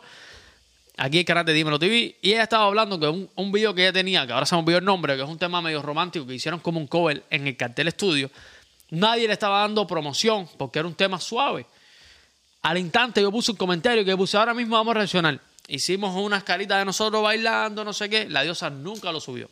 aquí 0.97 1.19
el 1.19 1.25
canal 1.25 1.45
de 1.45 1.53
Dímelo 1.53 1.79
TV, 1.79 2.17
y 2.21 2.31
ella 2.31 2.43
estaba 2.43 2.65
hablando 2.65 2.99
que 2.99 3.07
un, 3.07 3.29
un 3.35 3.51
video 3.51 3.73
que 3.73 3.83
ella 3.83 3.93
tenía, 3.93 4.25
que 4.25 4.33
ahora 4.33 4.45
se 4.45 4.55
me 4.55 4.61
olvidó 4.61 4.77
el 4.79 4.85
nombre, 4.85 5.15
que 5.15 5.23
es 5.23 5.29
un 5.29 5.37
tema 5.37 5.61
medio 5.61 5.81
romántico, 5.81 6.25
que 6.25 6.35
hicieron 6.35 6.59
como 6.59 6.79
un 6.79 6.87
cover 6.87 7.23
en 7.29 7.47
el 7.47 7.57
cartel 7.57 7.87
estudio, 7.87 8.29
nadie 8.89 9.27
le 9.27 9.33
estaba 9.33 9.61
dando 9.61 9.85
promoción 9.85 10.47
porque 10.57 10.79
era 10.79 10.87
un 10.87 10.95
tema 10.95 11.19
suave. 11.19 11.65
Al 12.61 12.77
instante 12.77 13.21
yo 13.21 13.31
puse 13.31 13.51
un 13.51 13.57
comentario 13.57 14.03
que 14.03 14.15
puse, 14.17 14.37
ahora 14.37 14.53
mismo 14.53 14.75
vamos 14.75 14.91
a 14.91 14.99
reaccionar. 14.99 15.39
Hicimos 15.67 16.15
unas 16.15 16.43
caritas 16.43 16.79
de 16.79 16.85
nosotros 16.85 17.21
bailando, 17.21 17.83
no 17.83 17.93
sé 17.93 18.09
qué, 18.09 18.29
la 18.29 18.43
diosa 18.43 18.69
nunca 18.69 19.11
lo 19.11 19.19
subió. 19.19 19.49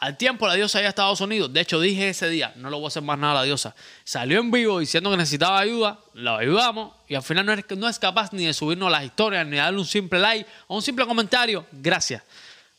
Al 0.00 0.16
tiempo 0.16 0.46
la 0.46 0.54
diosa 0.54 0.78
iba 0.78 0.86
a 0.86 0.90
Estados 0.90 1.20
Unidos. 1.20 1.52
De 1.52 1.60
hecho, 1.60 1.80
dije 1.80 2.10
ese 2.10 2.28
día, 2.28 2.52
no 2.56 2.70
lo 2.70 2.78
voy 2.78 2.86
a 2.86 2.88
hacer 2.88 3.02
más 3.02 3.18
nada 3.18 3.32
a 3.32 3.36
la 3.36 3.42
diosa. 3.42 3.74
Salió 4.04 4.38
en 4.38 4.50
vivo 4.50 4.78
diciendo 4.78 5.10
que 5.10 5.16
necesitaba 5.16 5.58
ayuda, 5.58 5.98
la 6.14 6.38
ayudamos 6.38 6.92
y 7.08 7.16
al 7.16 7.22
final 7.22 7.44
no 7.44 7.52
es, 7.52 7.64
no 7.76 7.88
es 7.88 7.98
capaz 7.98 8.32
ni 8.32 8.46
de 8.46 8.54
subirnos 8.54 8.92
las 8.92 9.04
historias, 9.04 9.44
ni 9.44 9.52
de 9.52 9.56
darle 9.58 9.80
un 9.80 9.86
simple 9.86 10.20
like 10.20 10.48
o 10.68 10.76
un 10.76 10.82
simple 10.82 11.04
comentario. 11.04 11.66
Gracias. 11.72 12.22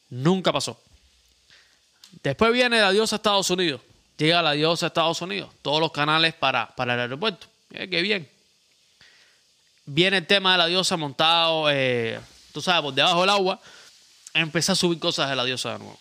Nunca 0.09 0.53
pasó. 0.53 0.81
Después 2.23 2.53
viene 2.53 2.79
la 2.79 2.91
diosa 2.91 3.17
Estados 3.17 3.49
Unidos. 3.49 3.81
Llega 4.17 4.41
la 4.41 4.53
diosa 4.53 4.87
Estados 4.87 5.21
Unidos. 5.21 5.49
Todos 5.61 5.81
los 5.81 5.91
canales 5.91 6.33
para, 6.33 6.73
para 6.73 6.93
el 6.93 7.01
aeropuerto. 7.01 7.47
Eh, 7.71 7.89
qué 7.89 8.01
bien. 8.01 8.29
Viene 9.85 10.17
el 10.17 10.27
tema 10.27 10.53
de 10.53 10.57
la 10.59 10.67
diosa 10.67 10.95
montado, 10.95 11.69
eh, 11.69 12.17
tú 12.53 12.61
sabes, 12.61 12.81
por 12.81 12.93
debajo 12.93 13.21
del 13.21 13.29
agua. 13.29 13.59
Empecé 14.33 14.71
a 14.71 14.75
subir 14.75 14.99
cosas 14.99 15.29
de 15.29 15.35
la 15.35 15.43
diosa 15.43 15.73
de 15.73 15.79
nuevo. 15.79 15.99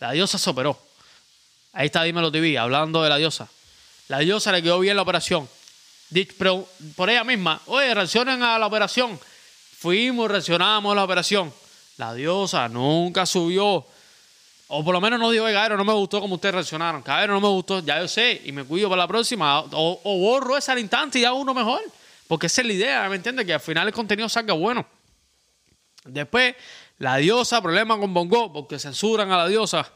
La 0.00 0.12
diosa 0.12 0.38
se 0.38 0.50
operó. 0.50 0.78
Ahí 1.72 1.86
está 1.86 2.02
Dímelo 2.02 2.32
TV, 2.32 2.58
hablando 2.58 3.02
de 3.02 3.08
la 3.08 3.16
diosa. 3.16 3.48
La 4.08 4.18
diosa 4.20 4.52
le 4.52 4.62
quedó 4.62 4.78
bien 4.80 4.96
la 4.96 5.02
operación. 5.02 5.48
Por 6.94 7.10
ella 7.10 7.24
misma, 7.24 7.60
oye, 7.66 7.92
reaccionen 7.92 8.42
a 8.42 8.58
la 8.58 8.66
operación. 8.66 9.18
Fuimos, 9.78 10.30
reaccionamos 10.30 10.92
a 10.92 10.94
la 10.94 11.04
operación. 11.04 11.52
La 11.96 12.14
diosa 12.14 12.68
nunca 12.68 13.26
subió. 13.26 13.86
O 14.68 14.84
por 14.84 14.92
lo 14.92 15.00
menos 15.00 15.20
no 15.20 15.30
dijo, 15.30 15.44
oiga, 15.44 15.68
no 15.68 15.84
me 15.84 15.92
gustó 15.92 16.20
como 16.20 16.36
ustedes 16.36 16.54
reaccionaron. 16.56 17.02
Cabrón, 17.02 17.36
no 17.36 17.40
me 17.40 17.48
gustó, 17.48 17.80
ya 17.80 18.00
yo 18.00 18.08
sé, 18.08 18.42
y 18.44 18.52
me 18.52 18.64
cuido 18.64 18.88
para 18.88 19.02
la 19.02 19.08
próxima. 19.08 19.60
O, 19.60 20.18
borro 20.18 20.56
esa 20.56 20.72
al 20.72 20.80
instante 20.80 21.18
y 21.18 21.24
hago 21.24 21.38
uno 21.38 21.54
mejor. 21.54 21.80
Porque 22.26 22.46
esa 22.46 22.62
es 22.62 22.66
la 22.66 22.72
idea, 22.72 23.08
¿me 23.08 23.16
entiendes? 23.16 23.46
Que 23.46 23.54
al 23.54 23.60
final 23.60 23.86
el 23.86 23.94
contenido 23.94 24.28
salga 24.28 24.54
bueno. 24.54 24.84
Después, 26.04 26.54
la 26.98 27.16
diosa, 27.16 27.60
problema 27.60 27.98
con 27.98 28.14
Bongo, 28.14 28.52
porque 28.52 28.78
censuran 28.78 29.30
a 29.30 29.36
la 29.36 29.48
diosa. 29.48 29.92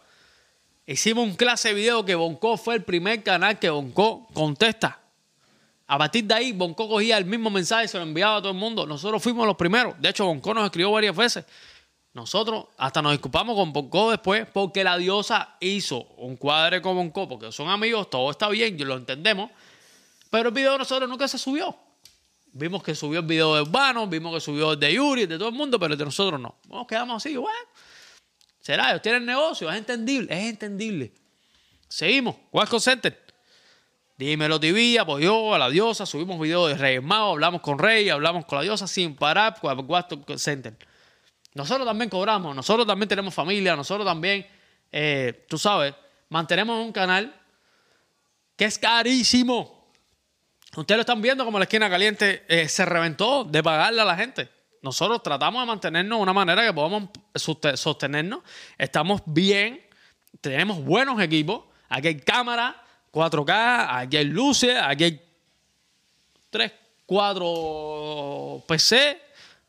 Hicimos 0.86 1.24
un 1.24 1.34
clase 1.34 1.68
de 1.68 1.74
video 1.74 2.04
que 2.04 2.14
Bonco 2.14 2.56
fue 2.56 2.74
el 2.74 2.82
primer 2.82 3.22
canal 3.22 3.58
que 3.58 3.70
Bonco 3.70 4.26
contesta. 4.34 4.98
A 5.86 5.98
partir 5.98 6.24
de 6.24 6.34
ahí, 6.34 6.52
Bonco 6.52 6.88
cogía 6.88 7.16
el 7.16 7.24
mismo 7.24 7.50
mensaje 7.50 7.86
y 7.86 7.88
se 7.88 7.96
lo 7.96 8.04
enviaba 8.04 8.36
a 8.36 8.40
todo 8.40 8.52
el 8.52 8.58
mundo. 8.58 8.86
Nosotros 8.86 9.22
fuimos 9.22 9.46
los 9.46 9.56
primeros. 9.56 9.94
De 9.98 10.08
hecho, 10.08 10.26
Bonco 10.26 10.52
nos 10.52 10.64
escribió 10.64 10.92
varias 10.92 11.16
veces. 11.16 11.44
Nosotros 12.12 12.66
hasta 12.76 13.00
nos 13.00 13.12
disculpamos 13.12 13.54
con 13.56 13.72
Bonco 13.72 14.10
después 14.10 14.46
porque 14.52 14.82
la 14.82 14.98
diosa 14.98 15.56
hizo 15.60 16.06
un 16.16 16.36
cuadre 16.36 16.82
con 16.82 16.96
Bonco, 16.96 17.28
porque 17.28 17.52
son 17.52 17.68
amigos, 17.68 18.10
todo 18.10 18.30
está 18.30 18.48
bien, 18.48 18.76
lo 18.86 18.96
entendemos. 18.96 19.50
Pero 20.28 20.48
el 20.48 20.54
video 20.54 20.72
de 20.72 20.78
nosotros 20.78 21.08
nunca 21.08 21.28
se 21.28 21.38
subió. 21.38 21.76
Vimos 22.52 22.82
que 22.82 22.94
subió 22.94 23.20
el 23.20 23.26
video 23.26 23.54
de 23.54 23.62
Urbano, 23.62 24.06
vimos 24.06 24.34
que 24.34 24.40
subió 24.40 24.72
el 24.72 24.80
de 24.80 24.92
Yuri, 24.92 25.26
de 25.26 25.38
todo 25.38 25.48
el 25.48 25.54
mundo, 25.54 25.78
pero 25.78 25.96
de 25.96 26.04
nosotros 26.04 26.40
no. 26.40 26.56
Nos 26.68 26.86
quedamos 26.86 27.24
así, 27.24 27.36
bueno. 27.36 27.56
Será, 28.60 28.90
ellos 28.90 29.02
tienen 29.02 29.24
negocio, 29.24 29.70
es 29.70 29.76
entendible, 29.76 30.32
es 30.32 30.50
entendible. 30.50 31.12
Seguimos, 31.88 32.36
Huasco 32.52 32.78
Center. 32.78 33.18
Dímelo 34.16 34.60
TV, 34.60 34.98
apoyó 34.98 35.54
a 35.54 35.58
la 35.58 35.70
diosa, 35.70 36.04
subimos 36.04 36.38
videos 36.38 36.68
de 36.68 36.76
Reyes 36.76 37.02
Magos, 37.02 37.30
hablamos 37.30 37.62
con 37.62 37.78
Rey, 37.78 38.10
hablamos 38.10 38.44
con 38.44 38.58
la 38.58 38.62
diosa 38.62 38.86
sin 38.86 39.16
parar, 39.16 39.56
Huasco 39.62 40.38
Center. 40.38 40.76
Nosotros 41.54 41.86
también 41.86 42.10
cobramos, 42.10 42.54
nosotros 42.54 42.86
también 42.86 43.08
tenemos 43.08 43.32
familia, 43.32 43.74
nosotros 43.74 44.06
también, 44.06 44.46
eh, 44.92 45.46
tú 45.48 45.56
sabes, 45.56 45.94
mantenemos 46.28 46.84
un 46.84 46.92
canal 46.92 47.34
que 48.56 48.66
es 48.66 48.78
carísimo. 48.78 49.79
Ustedes 50.76 50.98
lo 50.98 51.00
están 51.00 51.20
viendo 51.20 51.44
como 51.44 51.58
la 51.58 51.64
esquina 51.64 51.90
caliente 51.90 52.44
eh, 52.48 52.68
se 52.68 52.84
reventó 52.84 53.44
de 53.44 53.62
pagarle 53.62 54.02
a 54.02 54.04
la 54.04 54.16
gente. 54.16 54.48
Nosotros 54.82 55.22
tratamos 55.22 55.62
de 55.62 55.66
mantenernos 55.66 56.18
de 56.18 56.22
una 56.22 56.32
manera 56.32 56.64
que 56.64 56.72
podamos 56.72 57.10
sostenernos. 57.34 58.40
Estamos 58.78 59.20
bien, 59.26 59.80
tenemos 60.40 60.82
buenos 60.82 61.20
equipos. 61.20 61.64
Aquí 61.88 62.08
hay 62.08 62.20
cámara, 62.20 62.82
4K, 63.12 63.86
aquí 63.90 64.16
hay 64.16 64.24
luces, 64.24 64.76
aquí 64.80 65.04
hay 65.04 65.20
3, 66.50 66.72
4 67.04 68.64
PC, 68.66 69.20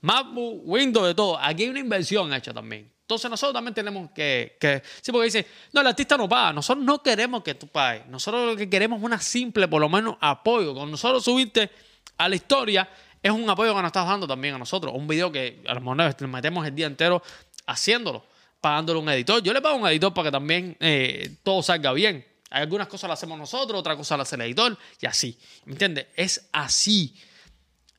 MacBook, 0.02 0.62
Windows, 0.66 1.08
de 1.08 1.16
todo. 1.16 1.38
Aquí 1.40 1.64
hay 1.64 1.70
una 1.70 1.80
inversión 1.80 2.32
hecha 2.34 2.54
también. 2.54 2.92
Entonces 3.12 3.30
nosotros 3.30 3.54
también 3.54 3.74
tenemos 3.74 4.10
que, 4.12 4.82
Sí, 5.02 5.12
porque 5.12 5.26
dice, 5.26 5.46
no, 5.74 5.82
el 5.82 5.88
artista 5.88 6.16
no 6.16 6.30
paga. 6.30 6.54
Nosotros 6.54 6.86
no 6.86 7.04
queremos 7.04 7.44
que 7.44 7.56
tú 7.56 7.68
pagues. 7.68 8.08
Nosotros 8.08 8.52
lo 8.52 8.56
que 8.56 8.70
queremos 8.70 9.00
es 9.00 9.04
una 9.04 9.20
simple, 9.20 9.68
por 9.68 9.82
lo 9.82 9.90
menos, 9.90 10.16
apoyo. 10.22 10.74
Con 10.74 10.90
nosotros 10.90 11.22
subirte 11.22 11.70
a 12.18 12.30
la 12.30 12.36
historia 12.36 12.90
es 13.22 13.30
un 13.30 13.50
apoyo 13.50 13.76
que 13.76 13.82
nos 13.82 13.90
estás 13.90 14.08
dando 14.08 14.26
también 14.26 14.56
a 14.56 14.58
nosotros. 14.58 14.94
Un 14.96 15.08
video 15.08 15.30
que 15.30 15.62
a 15.68 15.74
lo 15.74 15.82
mejor 15.82 15.98
nos 15.98 16.30
metemos 16.30 16.66
el 16.66 16.74
día 16.74 16.88
entero 16.88 17.22
haciéndolo, 17.68 18.26
pagándole 18.62 19.00
un 19.00 19.10
editor. 19.10 19.44
Yo 19.44 19.52
le 19.52 19.62
pago 19.62 19.76
un 19.76 19.88
editor 19.90 20.14
para 20.14 20.30
que 20.30 20.32
también 20.32 20.78
eh, 20.80 21.36
todo 21.44 21.62
salga 21.62 21.92
bien. 21.92 22.26
Algunas 22.50 22.88
cosas 22.88 23.10
las 23.10 23.20
hacemos 23.20 23.38
nosotros, 23.38 23.78
otras 23.78 23.98
cosas 23.98 24.18
las 24.20 24.30
hace 24.30 24.36
el 24.38 24.44
editor 24.44 24.78
y 25.02 25.06
así. 25.06 25.38
¿Me 25.66 25.74
entiendes? 25.74 26.08
Es 26.16 26.48
así. 26.54 27.14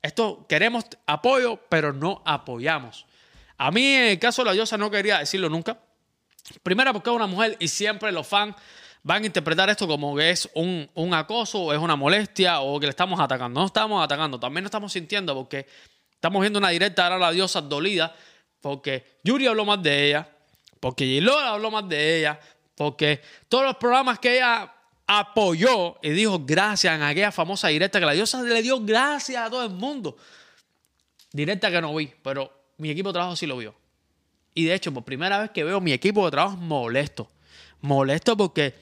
Esto 0.00 0.46
queremos 0.48 0.86
apoyo, 1.06 1.60
pero 1.68 1.92
no 1.92 2.22
apoyamos. 2.24 3.04
A 3.62 3.70
mí, 3.70 3.94
en 3.94 4.08
el 4.08 4.18
caso 4.18 4.42
de 4.42 4.46
la 4.46 4.54
diosa, 4.54 4.76
no 4.76 4.90
quería 4.90 5.20
decirlo 5.20 5.48
nunca. 5.48 5.78
Primero, 6.64 6.92
porque 6.92 7.10
es 7.10 7.14
una 7.14 7.28
mujer 7.28 7.56
y 7.60 7.68
siempre 7.68 8.10
los 8.10 8.26
fans 8.26 8.56
van 9.04 9.22
a 9.22 9.26
interpretar 9.26 9.70
esto 9.70 9.86
como 9.86 10.16
que 10.16 10.30
es 10.30 10.50
un, 10.54 11.14
acoso, 11.14 11.60
o 11.60 11.72
es 11.72 11.78
una 11.78 11.94
molestia, 11.94 12.60
o 12.60 12.80
que 12.80 12.86
le 12.86 12.90
estamos 12.90 13.20
atacando. 13.20 13.60
No 13.60 13.66
estamos 13.66 14.04
atacando, 14.04 14.40
también 14.40 14.64
lo 14.64 14.66
estamos 14.66 14.92
sintiendo 14.92 15.32
porque 15.36 15.68
estamos 16.12 16.40
viendo 16.40 16.58
una 16.58 16.70
directa 16.70 17.04
ahora 17.04 17.14
a 17.14 17.18
la 17.20 17.30
diosa 17.30 17.60
dolida, 17.60 18.12
porque 18.60 19.20
Yuri 19.22 19.46
habló 19.46 19.64
más 19.64 19.80
de 19.80 20.08
ella, 20.08 20.28
porque 20.80 21.06
Yilola 21.06 21.50
habló 21.50 21.70
más 21.70 21.88
de 21.88 22.18
ella, 22.18 22.40
porque 22.74 23.22
todos 23.48 23.62
los 23.62 23.76
programas 23.76 24.18
que 24.18 24.38
ella 24.38 24.74
apoyó 25.06 26.00
y 26.02 26.10
dijo 26.10 26.40
gracias 26.44 26.96
en 26.96 27.02
aquella 27.04 27.30
famosa 27.30 27.68
directa 27.68 28.00
que 28.00 28.06
la 28.06 28.12
diosa 28.12 28.42
le 28.42 28.60
dio 28.60 28.80
gracias 28.80 29.46
a 29.46 29.48
todo 29.48 29.62
el 29.62 29.70
mundo. 29.70 30.16
Directa 31.30 31.70
que 31.70 31.80
no 31.80 31.94
vi, 31.94 32.12
pero 32.24 32.61
mi 32.82 32.90
equipo 32.90 33.08
de 33.10 33.14
trabajo 33.14 33.36
sí 33.36 33.46
lo 33.46 33.56
vio. 33.56 33.74
Y 34.54 34.64
de 34.64 34.74
hecho, 34.74 34.92
por 34.92 35.04
primera 35.04 35.38
vez 35.40 35.50
que 35.50 35.64
veo 35.64 35.80
mi 35.80 35.92
equipo 35.92 36.24
de 36.24 36.30
trabajo 36.30 36.56
molesto. 36.56 37.28
Molesto 37.80 38.36
porque 38.36 38.74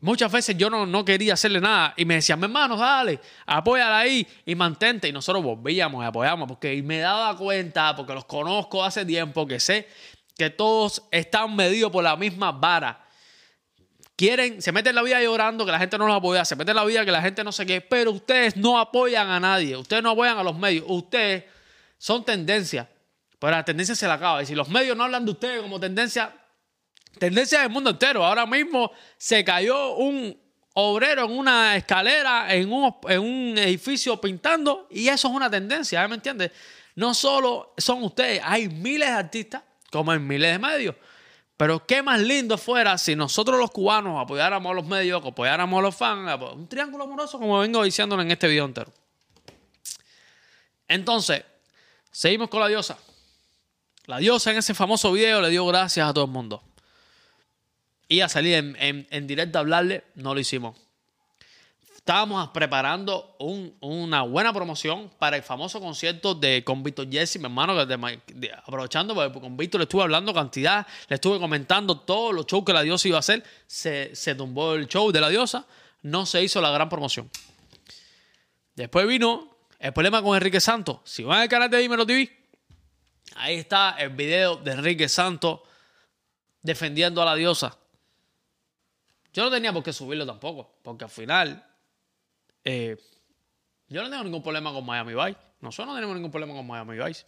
muchas 0.00 0.30
veces 0.30 0.56
yo 0.58 0.68
no, 0.68 0.84
no 0.84 1.04
quería 1.04 1.34
hacerle 1.34 1.60
nada. 1.60 1.94
Y 1.96 2.04
me 2.04 2.14
decían, 2.14 2.38
mi 2.38 2.44
hermano, 2.44 2.76
dale, 2.76 3.20
apóyala 3.46 4.00
ahí 4.00 4.26
y 4.44 4.54
mantente. 4.54 5.08
Y 5.08 5.12
nosotros 5.12 5.42
volvíamos 5.42 6.04
y 6.04 6.06
apoyamos 6.06 6.46
porque 6.46 6.82
me 6.82 6.98
daba 6.98 7.36
cuenta, 7.36 7.96
porque 7.96 8.12
los 8.12 8.26
conozco 8.26 8.84
hace 8.84 9.06
tiempo, 9.06 9.46
que 9.46 9.58
sé 9.58 9.88
que 10.36 10.50
todos 10.50 11.02
están 11.10 11.56
medidos 11.56 11.90
por 11.90 12.04
la 12.04 12.16
misma 12.16 12.52
vara 12.52 13.06
quieren, 14.20 14.60
se 14.60 14.70
meten 14.70 14.90
en 14.90 14.96
la 14.96 15.02
vida 15.02 15.22
llorando 15.22 15.64
que 15.64 15.72
la 15.72 15.78
gente 15.78 15.96
no 15.96 16.06
los 16.06 16.14
apoya, 16.14 16.44
se 16.44 16.54
meten 16.54 16.72
en 16.72 16.76
la 16.76 16.84
vida 16.84 17.06
que 17.06 17.10
la 17.10 17.22
gente 17.22 17.42
no 17.42 17.52
sé 17.52 17.64
qué, 17.64 17.80
pero 17.80 18.10
ustedes 18.10 18.54
no 18.54 18.78
apoyan 18.78 19.30
a 19.30 19.40
nadie, 19.40 19.78
ustedes 19.78 20.02
no 20.02 20.10
apoyan 20.10 20.36
a 20.36 20.42
los 20.42 20.58
medios, 20.58 20.84
ustedes 20.86 21.44
son 21.96 22.22
tendencia, 22.22 22.86
pero 23.40 23.52
la 23.52 23.64
tendencia 23.64 23.96
se 23.96 24.06
la 24.06 24.14
acaba. 24.14 24.42
Y 24.42 24.46
si 24.46 24.54
los 24.54 24.68
medios 24.68 24.96
no 24.96 25.04
hablan 25.04 25.24
de 25.24 25.32
ustedes 25.32 25.62
como 25.62 25.80
tendencia, 25.80 26.32
tendencia 27.18 27.60
del 27.60 27.70
mundo 27.70 27.90
entero. 27.90 28.24
Ahora 28.24 28.46
mismo 28.46 28.92
se 29.16 29.42
cayó 29.42 29.94
un 29.96 30.38
obrero 30.74 31.24
en 31.24 31.32
una 31.32 31.74
escalera, 31.74 32.54
en 32.54 32.70
un, 32.70 33.58
edificio 33.58 34.20
pintando, 34.20 34.86
y 34.90 35.08
eso 35.08 35.28
es 35.28 35.34
una 35.34 35.50
tendencia, 35.50 36.06
¿me 36.06 36.16
entiendes? 36.16 36.52
No 36.94 37.14
solo 37.14 37.74
son 37.78 38.02
ustedes, 38.04 38.42
hay 38.44 38.68
miles 38.68 39.08
de 39.08 39.14
artistas, 39.14 39.62
como 39.90 40.12
en 40.12 40.26
miles 40.26 40.52
de 40.52 40.58
medios. 40.58 40.94
Pero 41.56 41.84
qué 41.86 42.02
más 42.02 42.20
lindo 42.20 42.56
fuera 42.56 42.96
si 42.98 43.16
nosotros 43.16 43.58
los 43.58 43.70
cubanos 43.70 44.20
apoyáramos 44.20 44.70
a 44.70 44.74
los 44.74 44.86
medios, 44.86 45.24
apoyáramos 45.24 45.78
a 45.78 45.82
los 45.82 45.96
fans, 45.96 46.40
un 46.54 46.68
triángulo 46.68 47.04
amoroso 47.04 47.38
como 47.38 47.58
vengo 47.58 47.82
diciéndolo 47.82 48.22
en 48.22 48.30
este 48.30 48.48
video 48.48 48.66
entero. 48.66 48.92
Entonces, 50.88 51.44
seguimos 52.10 52.48
con 52.48 52.60
la 52.60 52.68
diosa. 52.68 52.98
La 54.10 54.18
diosa 54.18 54.50
en 54.50 54.58
ese 54.58 54.74
famoso 54.74 55.12
video 55.12 55.40
le 55.40 55.50
dio 55.50 55.64
gracias 55.66 56.08
a 56.08 56.12
todo 56.12 56.24
el 56.24 56.32
mundo. 56.32 56.64
Y 58.08 58.22
a 58.22 58.28
salir 58.28 58.54
en, 58.56 59.06
en, 59.08 59.26
directo 59.28 59.58
a 59.58 59.60
hablarle, 59.60 60.02
no 60.16 60.34
lo 60.34 60.40
hicimos 60.40 60.76
estábamos 61.94 62.48
preparando 62.48 63.36
una 63.38 64.22
buena 64.22 64.52
promoción 64.52 65.12
para 65.18 65.36
el 65.36 65.44
famoso 65.44 65.80
concierto 65.80 66.34
de 66.34 66.64
con 66.64 66.82
Víctor 66.82 67.08
Jesse, 67.08 67.36
mi 67.36 67.44
hermano, 67.44 67.76
que 67.86 68.50
aprovechando, 68.52 69.14
porque 69.14 69.38
con 69.38 69.56
Víctor 69.56 69.80
le 69.80 69.82
estuve 69.84 70.02
hablando 70.02 70.34
cantidad, 70.34 70.84
le 71.08 71.16
estuve 71.16 71.38
comentando 71.38 72.00
todos 72.00 72.34
los 72.34 72.46
shows 72.46 72.64
que 72.64 72.72
la 72.72 72.82
diosa 72.82 73.06
iba 73.06 73.18
a 73.18 73.20
hacer. 73.20 73.44
Se, 73.66 74.16
se 74.16 74.34
tumbó 74.34 74.74
el 74.74 74.88
show 74.88 75.12
de 75.12 75.20
la 75.20 75.28
diosa, 75.28 75.66
no 76.02 76.26
se 76.26 76.42
hizo 76.42 76.60
la 76.60 76.70
gran 76.70 76.88
promoción. 76.88 77.30
Después 78.74 79.06
vino 79.06 79.58
el 79.78 79.92
problema 79.92 80.20
con 80.20 80.34
Enrique 80.34 80.58
Santos. 80.58 81.00
Si 81.04 81.22
van 81.22 81.42
al 81.42 81.48
canal 81.48 81.70
de 81.70 81.78
Dímelo 81.78 82.06
TV, 82.06 82.39
ahí 83.36 83.56
está 83.56 83.96
el 83.98 84.10
video 84.10 84.56
de 84.56 84.72
Enrique 84.72 85.08
Santos 85.08 85.60
defendiendo 86.62 87.22
a 87.22 87.24
la 87.24 87.34
diosa. 87.34 87.76
Yo 89.32 89.44
no 89.44 89.50
tenía 89.50 89.72
por 89.72 89.82
qué 89.82 89.92
subirlo 89.92 90.26
tampoco, 90.26 90.78
porque 90.82 91.04
al 91.04 91.10
final 91.10 91.64
eh, 92.64 92.96
yo 93.88 94.02
no 94.02 94.10
tengo 94.10 94.24
ningún 94.24 94.42
problema 94.42 94.72
con 94.72 94.84
Miami 94.84 95.14
Vice. 95.14 95.38
Nosotros 95.60 95.88
no 95.88 95.94
tenemos 95.94 96.16
ningún 96.16 96.30
problema 96.30 96.54
con 96.54 96.66
Miami 96.66 96.98
Vice. 96.98 97.26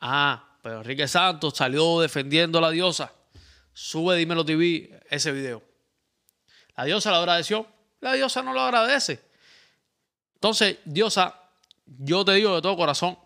Ah, 0.00 0.56
pero 0.62 0.78
Enrique 0.78 1.08
Santos 1.08 1.56
salió 1.56 2.00
defendiendo 2.00 2.58
a 2.58 2.60
la 2.60 2.70
diosa. 2.70 3.12
Sube 3.72 4.16
Dímelo 4.16 4.44
TV 4.44 5.00
ese 5.08 5.32
video. 5.32 5.62
La 6.76 6.84
diosa 6.84 7.10
lo 7.10 7.16
agradeció. 7.16 7.66
La 8.00 8.12
diosa 8.14 8.42
no 8.42 8.52
lo 8.52 8.60
agradece. 8.60 9.22
Entonces, 10.34 10.78
diosa, 10.84 11.40
yo 11.86 12.24
te 12.24 12.32
digo 12.32 12.54
de 12.56 12.62
todo 12.62 12.76
corazón, 12.76 13.16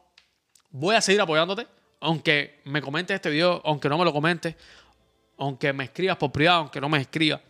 voy 0.71 0.95
a 0.95 1.01
seguir 1.01 1.21
apoyándote. 1.21 1.67
Aunque 2.07 2.61
me 2.63 2.81
comentes 2.81 3.17
este 3.17 3.29
video, 3.31 3.61
aunque 3.65 3.89
no 3.89 3.99
me 3.99 4.05
lo 4.05 4.13
comentes, 4.13 4.55
aunque 5.39 5.73
me 5.73 5.83
escribas 5.83 6.17
por 6.17 6.31
privado, 6.31 6.61
aunque 6.61 6.81
no 6.81 6.89
me 6.89 7.01
escribas. 7.01 7.41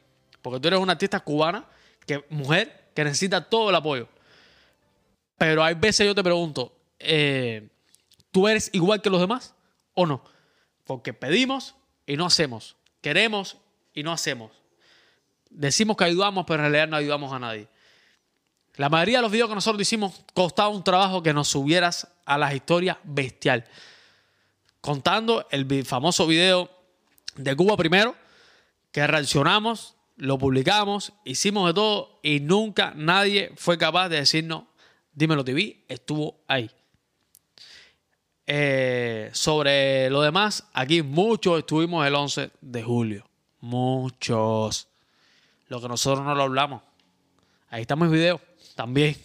Porque 0.40 0.58
tú 0.58 0.68
eres 0.68 0.80
una 0.80 0.92
artista 0.92 1.20
cubana, 1.20 1.66
que 2.06 2.25
mujer, 2.30 2.88
que 2.94 3.04
necesita 3.04 3.46
todo 3.46 3.68
el 3.68 3.76
apoyo. 3.76 4.08
Pero 5.36 5.62
hay 5.62 5.75
veces 5.75 6.06
yo 6.06 6.14
te 6.14 6.22
pregunto, 6.22 6.75
eh, 6.98 7.68
¿tú 8.30 8.48
eres 8.48 8.70
igual 8.72 9.02
que 9.02 9.10
los 9.10 9.20
demás 9.20 9.54
o 9.92 10.06
no? 10.06 10.25
Porque 10.84 11.12
pedimos 11.12 11.75
y 12.06 12.16
no 12.16 12.25
hacemos. 12.25 12.76
Queremos 13.02 13.58
y 13.92 14.04
no 14.04 14.10
hacemos. 14.10 14.52
Decimos 15.50 15.98
que 15.98 16.04
ayudamos, 16.04 16.46
pero 16.46 16.64
en 16.64 16.72
realidad 16.72 16.88
no 16.88 16.96
ayudamos 16.96 17.30
a 17.30 17.38
nadie. 17.38 17.68
La 18.76 18.88
mayoría 18.88 19.18
de 19.18 19.22
los 19.22 19.32
videos 19.32 19.50
que 19.50 19.54
nosotros 19.54 19.82
hicimos 19.82 20.25
costaba 20.32 20.70
un 20.70 20.82
trabajo 20.82 21.22
que 21.22 21.34
nos 21.34 21.48
subieras 21.48 22.08
a 22.25 22.38
las 22.38 22.54
historias 22.54 22.96
bestial. 23.04 23.66
Contando 24.87 25.49
el 25.50 25.85
famoso 25.85 26.28
video 26.28 26.71
de 27.35 27.57
Cuba 27.57 27.76
primero, 27.76 28.14
que 28.93 29.05
reaccionamos 29.05 29.97
lo 30.14 30.38
publicamos, 30.38 31.12
hicimos 31.25 31.66
de 31.66 31.75
todo 31.75 32.21
y 32.23 32.38
nunca 32.38 32.93
nadie 32.95 33.50
fue 33.57 33.78
capaz 33.78 34.09
de 34.11 34.19
decirnos, 34.19 34.62
dímelo 35.12 35.45
TV, 35.45 35.85
estuvo 35.88 36.38
ahí. 36.47 36.71
Eh, 38.47 39.28
sobre 39.33 40.09
lo 40.09 40.23
demás, 40.23 40.69
aquí 40.73 41.02
muchos 41.02 41.59
estuvimos 41.59 42.07
el 42.07 42.14
11 42.14 42.52
de 42.61 42.83
julio. 42.85 43.28
Muchos. 43.62 44.87
Lo 45.66 45.81
que 45.81 45.88
nosotros 45.88 46.25
no 46.25 46.33
lo 46.37 46.45
hablamos. 46.45 46.81
Ahí 47.71 47.81
estamos 47.81 48.07
en 48.07 48.12
video 48.12 48.40
también. 48.76 49.16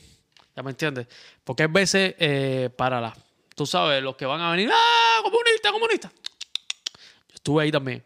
¿Ya 0.56 0.63
me 0.63 0.72
entiendes? 0.72 1.06
Porque 1.44 1.62
hay 1.62 1.70
veces 1.70 2.15
eh, 2.18 2.72
para 2.75 3.00
la... 3.00 3.15
Tú 3.56 3.68
sabes, 3.68 4.01
los 4.01 4.15
que 4.15 4.25
van 4.25 4.41
a 4.41 4.50
venir, 4.50 4.72
¡ah, 4.74 4.90
comunista, 5.70 6.10
comunista! 6.10 6.12
Yo 7.30 7.36
estuve 7.36 7.63
ahí 7.63 7.72
también. 7.72 8.03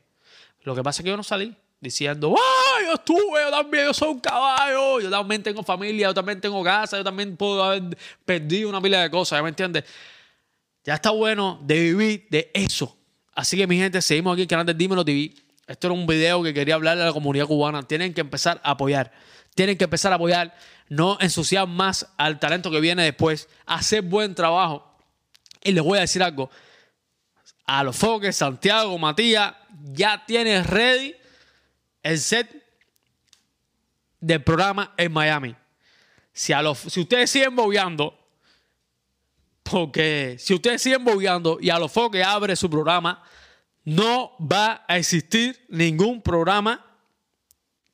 Lo 0.64 0.76
que 0.76 0.84
pasa 0.84 1.02
es 1.02 1.04
que 1.04 1.10
yo 1.10 1.18
no 1.18 1.24
salí 1.24 1.56
diciendo, 1.80 2.36
¡ay, 2.36 2.86
yo 2.88 2.94
estuve, 2.94 3.42
yo 3.44 3.52
también, 3.52 3.86
yo 3.86 3.94
soy 3.94 4.10
un 4.10 4.20
caballo, 4.20 5.00
yo 5.00 5.10
también 5.10 5.44
tengo 5.44 5.64
familia, 5.64 6.08
yo 6.08 6.14
también 6.14 6.42
tengo 6.42 6.64
casa, 6.64 6.98
yo 6.98 7.04
también 7.04 7.38
puedo 7.38 7.64
haber 7.64 7.98
perdido 8.26 8.70
una 8.70 8.82
pila 8.82 9.02
de 9.04 9.10
cosas, 9.12 9.38
¿ya 9.38 9.44
me 9.44 9.50
entiendes? 9.50 9.84
Ya 10.84 10.96
está 10.96 11.12
bueno 11.12 11.60
de 11.64 11.80
vivir 11.80 12.28
de 12.30 12.52
eso. 12.54 12.98
Así 13.34 13.58
que 13.58 13.68
mi 13.68 13.78
gente, 13.78 14.02
seguimos 14.02 14.34
aquí 14.34 14.42
en 14.42 14.46
el 14.46 14.50
canal 14.50 14.66
de 14.66 14.74
Dímelo 14.74 15.04
TV. 15.04 15.34
Esto 15.68 15.88
era 15.88 15.94
un 15.94 16.06
video 16.06 16.44
que 16.44 16.54
quería 16.54 16.76
hablarle 16.76 17.04
a 17.04 17.08
la 17.08 17.14
comunidad 17.14 17.48
cubana. 17.48 17.84
Tienen 17.84 18.14
que 18.14 18.22
empezar 18.22 18.62
a 18.64 18.72
apoyar. 18.72 19.12
Tienen 19.56 19.78
que 19.78 19.86
empezar 19.86 20.12
a 20.12 20.16
apoyar. 20.16 20.56
No 20.88 21.18
ensuciar 21.20 21.68
más 21.68 22.08
al 22.18 22.40
talento 22.40 22.70
que 22.70 22.80
viene 22.80 23.04
después. 23.04 23.50
Hacer 23.66 24.04
buen 24.04 24.36
trabajo. 24.36 24.96
Y 25.64 25.72
les 25.72 25.84
voy 25.84 25.98
a 25.98 26.02
decir 26.02 26.22
algo. 26.22 26.52
A 27.66 27.84
los 27.84 27.96
foques, 27.96 28.36
Santiago, 28.36 28.98
Matías, 28.98 29.54
ya 29.92 30.24
tienes 30.26 30.68
ready 30.68 31.16
el 32.04 32.20
set 32.20 32.64
del 34.20 34.44
programa 34.44 34.94
en 34.98 35.12
Miami. 35.12 35.56
Si, 36.32 36.54
a 36.54 36.62
los, 36.62 36.78
si 36.78 37.02
ustedes 37.02 37.30
siguen 37.30 37.56
bobeando, 37.56 38.18
porque 39.64 40.36
si 40.40 40.54
ustedes 40.54 40.82
siguen 40.82 41.04
bobeando 41.04 41.58
y 41.60 41.70
a 41.70 41.80
los 41.80 41.92
foques 41.92 42.24
abre 42.24 42.56
su 42.56 42.70
programa, 42.70 43.24
no 43.84 44.36
va 44.40 44.84
a 44.88 44.98
existir 44.98 45.66
ningún 45.70 46.22
programa 46.22 46.86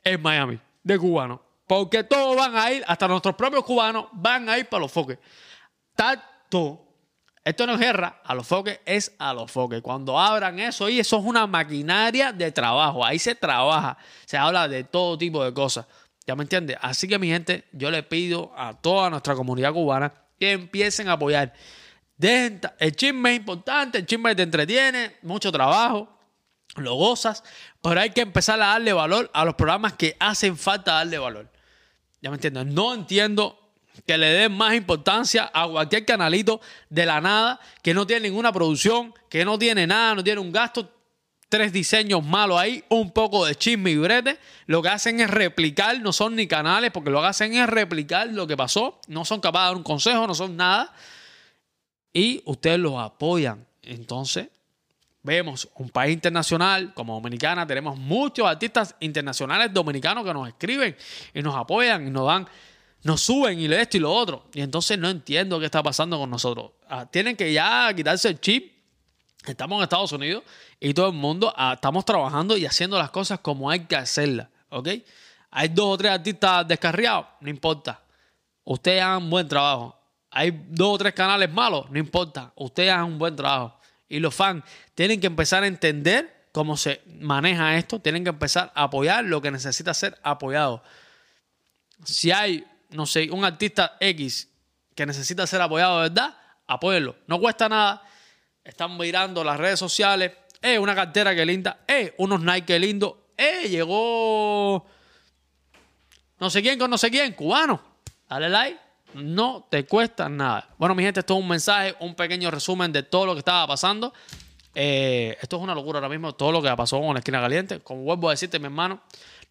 en 0.03 0.21
Miami 0.21 0.59
de 0.83 0.97
cubanos. 0.97 1.39
Porque 1.67 2.03
todos 2.03 2.35
van 2.35 2.55
a 2.57 2.71
ir, 2.71 2.83
hasta 2.87 3.07
nuestros 3.07 3.35
propios 3.35 3.63
cubanos 3.63 4.07
van 4.11 4.49
a 4.49 4.57
ir 4.57 4.67
para 4.67 4.81
los 4.81 4.91
foques. 4.91 5.17
Tanto, 5.95 6.90
esto 7.43 7.65
no 7.65 7.73
es 7.73 7.79
guerra, 7.79 8.21
a 8.23 8.35
los 8.35 8.45
foques 8.45 8.79
es 8.85 9.15
a 9.17 9.33
los 9.33 9.51
foques. 9.51 9.81
Cuando 9.81 10.19
abran 10.19 10.59
eso, 10.59 10.87
y 10.89 10.99
eso 10.99 11.17
es 11.17 11.25
una 11.25 11.47
maquinaria 11.47 12.31
de 12.31 12.51
trabajo. 12.51 13.03
Ahí 13.03 13.17
se 13.17 13.33
trabaja, 13.33 13.97
se 14.25 14.37
habla 14.37 14.67
de 14.67 14.83
todo 14.83 15.17
tipo 15.17 15.43
de 15.43 15.53
cosas. 15.53 15.87
¿Ya 16.27 16.35
me 16.35 16.43
entiendes? 16.43 16.77
Así 16.81 17.07
que 17.07 17.17
mi 17.17 17.27
gente, 17.27 17.65
yo 17.71 17.89
le 17.89 18.03
pido 18.03 18.51
a 18.55 18.73
toda 18.73 19.09
nuestra 19.09 19.35
comunidad 19.35 19.73
cubana 19.73 20.13
que 20.39 20.51
empiecen 20.51 21.09
a 21.09 21.13
apoyar. 21.13 21.53
el 22.19 22.95
chisme 22.95 23.31
es 23.31 23.37
importante, 23.37 23.97
el 23.97 24.05
chisme 24.05 24.35
te 24.35 24.43
entretiene, 24.43 25.17
mucho 25.23 25.51
trabajo, 25.51 26.15
lo 26.75 26.93
gozas, 26.93 27.43
pero 27.81 27.99
hay 27.99 28.11
que 28.11 28.21
empezar 28.21 28.61
a 28.61 28.67
darle 28.67 28.93
valor 28.93 29.31
a 29.33 29.45
los 29.45 29.55
programas 29.55 29.93
que 29.93 30.15
hacen 30.19 30.57
falta 30.57 30.93
darle 30.93 31.17
valor. 31.17 31.51
¿Ya 32.21 32.29
me 32.29 32.35
entiendes? 32.35 32.67
No 32.67 32.93
entiendo 32.93 33.60
que 34.05 34.17
le 34.17 34.27
den 34.27 34.51
más 34.51 34.73
importancia 34.75 35.51
a 35.53 35.67
cualquier 35.67 36.05
canalito 36.05 36.61
de 36.89 37.05
la 37.05 37.21
nada, 37.21 37.59
que 37.81 37.93
no 37.93 38.07
tiene 38.07 38.29
ninguna 38.29 38.51
producción, 38.51 39.13
que 39.29 39.45
no 39.45 39.57
tiene 39.59 39.87
nada, 39.87 40.15
no 40.15 40.23
tiene 40.23 40.41
un 40.41 40.51
gasto, 40.51 40.89
tres 41.49 41.73
diseños 41.73 42.23
malos 42.23 42.57
ahí, 42.57 42.83
un 42.89 43.11
poco 43.11 43.45
de 43.45 43.55
chisme 43.55 43.91
y 43.91 43.97
brete. 43.97 44.39
Lo 44.67 44.81
que 44.81 44.89
hacen 44.89 45.19
es 45.19 45.29
replicar, 45.29 45.99
no 45.99 46.13
son 46.13 46.35
ni 46.35 46.47
canales, 46.47 46.91
porque 46.91 47.09
lo 47.09 47.21
que 47.21 47.27
hacen 47.27 47.53
es 47.53 47.67
replicar 47.67 48.27
lo 48.27 48.47
que 48.47 48.55
pasó. 48.55 48.99
No 49.07 49.25
son 49.25 49.41
capaces 49.41 49.65
de 49.65 49.67
dar 49.67 49.77
un 49.77 49.83
consejo, 49.83 50.25
no 50.27 50.33
son 50.33 50.55
nada. 50.55 50.93
Y 52.13 52.41
ustedes 52.45 52.79
los 52.79 52.97
apoyan. 52.97 53.67
Entonces, 53.81 54.47
vemos 55.23 55.69
un 55.75 55.89
país 55.89 56.13
internacional 56.13 56.93
como 56.93 57.13
Dominicana, 57.15 57.67
tenemos 57.67 57.97
muchos 57.97 58.47
artistas 58.47 58.95
internacionales 58.99 59.73
dominicanos 59.73 60.25
que 60.25 60.33
nos 60.33 60.47
escriben 60.47 60.95
y 61.33 61.41
nos 61.41 61.55
apoyan 61.55 62.07
y 62.07 62.09
nos 62.09 62.25
dan, 62.25 62.47
nos 63.03 63.21
suben 63.21 63.59
y 63.59 63.65
esto 63.73 63.97
y 63.97 63.99
lo 63.99 64.13
otro. 64.13 64.45
Y 64.53 64.61
entonces 64.61 64.97
no 64.97 65.09
entiendo 65.09 65.59
qué 65.59 65.65
está 65.65 65.81
pasando 65.81 66.17
con 66.19 66.29
nosotros. 66.29 66.71
Ah, 66.87 67.05
tienen 67.05 67.35
que 67.35 67.51
ya 67.51 67.91
quitarse 67.95 68.29
el 68.29 68.39
chip 68.39 68.81
Estamos 69.45 69.77
en 69.77 69.83
Estados 69.83 70.11
Unidos 70.11 70.43
y 70.79 70.93
todo 70.93 71.07
el 71.07 71.15
mundo 71.15 71.51
ah, 71.55 71.73
estamos 71.73 72.05
trabajando 72.05 72.55
y 72.57 72.65
haciendo 72.65 72.97
las 72.97 73.09
cosas 73.09 73.39
como 73.39 73.69
hay 73.69 73.81
que 73.81 73.95
hacerlas. 73.95 74.47
Hay 75.49 75.67
dos 75.69 75.95
o 75.95 75.97
tres 75.97 76.11
artistas 76.11 76.67
descarriados, 76.67 77.25
no 77.39 77.49
importa. 77.49 78.01
Ustedes 78.63 79.01
hagan 79.01 79.29
buen 79.29 79.47
trabajo. 79.47 79.97
Hay 80.29 80.51
dos 80.69 80.95
o 80.95 80.97
tres 80.97 81.13
canales 81.13 81.51
malos, 81.51 81.89
no 81.89 81.97
importa. 81.97 82.53
Ustedes 82.55 82.91
hagan 82.91 83.05
un 83.05 83.17
buen 83.17 83.35
trabajo. 83.35 83.79
Y 84.07 84.19
los 84.19 84.33
fans 84.33 84.63
tienen 84.93 85.19
que 85.19 85.27
empezar 85.27 85.63
a 85.63 85.67
entender 85.67 86.47
cómo 86.51 86.77
se 86.77 87.01
maneja 87.19 87.77
esto, 87.77 87.99
tienen 87.99 88.23
que 88.23 88.29
empezar 88.29 88.71
a 88.75 88.83
apoyar 88.83 89.23
lo 89.23 89.41
que 89.41 89.49
necesita 89.49 89.93
ser 89.93 90.19
apoyado. 90.21 90.83
Si 92.05 92.31
hay, 92.31 92.63
no 92.91 93.05
sé, 93.05 93.29
un 93.31 93.43
artista 93.43 93.97
X 93.99 94.49
que 94.95 95.05
necesita 95.05 95.47
ser 95.47 95.61
apoyado 95.61 96.01
verdad, 96.01 96.37
apóyenlo. 96.67 97.15
No 97.27 97.39
cuesta 97.39 97.67
nada 97.67 98.03
están 98.63 98.97
mirando 98.97 99.43
las 99.43 99.57
redes 99.59 99.79
sociales, 99.79 100.33
eh, 100.61 100.77
una 100.77 100.93
cartera 100.93 101.33
que 101.33 101.45
linda, 101.45 101.79
eh, 101.87 102.13
unos 102.17 102.41
Nike 102.41 102.77
lindos, 102.77 103.15
eh, 103.35 103.67
llegó 103.67 104.85
no 106.41 106.49
sé 106.49 106.63
quién 106.63 106.79
con 106.79 106.89
no 106.89 106.97
sé 106.97 107.11
quién, 107.11 107.33
cubano. 107.33 107.79
Dale 108.27 108.49
like, 108.49 108.79
no 109.13 109.67
te 109.69 109.85
cuesta 109.85 110.27
nada. 110.27 110.67
Bueno, 110.75 110.95
mi 110.95 111.03
gente, 111.03 111.19
esto 111.19 111.35
es 111.35 111.39
un 111.39 111.47
mensaje, 111.47 111.95
un 111.99 112.15
pequeño 112.15 112.49
resumen 112.49 112.91
de 112.91 113.03
todo 113.03 113.27
lo 113.27 113.33
que 113.33 113.39
estaba 113.39 113.67
pasando. 113.67 114.11
Eh, 114.73 115.37
esto 115.39 115.57
es 115.57 115.61
una 115.61 115.75
locura 115.75 115.99
ahora 115.99 116.09
mismo, 116.09 116.33
todo 116.33 116.51
lo 116.51 116.59
que 116.59 116.75
pasó 116.75 116.99
con 116.99 117.13
la 117.13 117.19
esquina 117.19 117.39
caliente. 117.39 117.81
Como 117.81 118.01
vuelvo 118.01 118.29
a 118.29 118.31
decirte, 118.31 118.57
mi 118.57 118.65
hermano, 118.65 119.01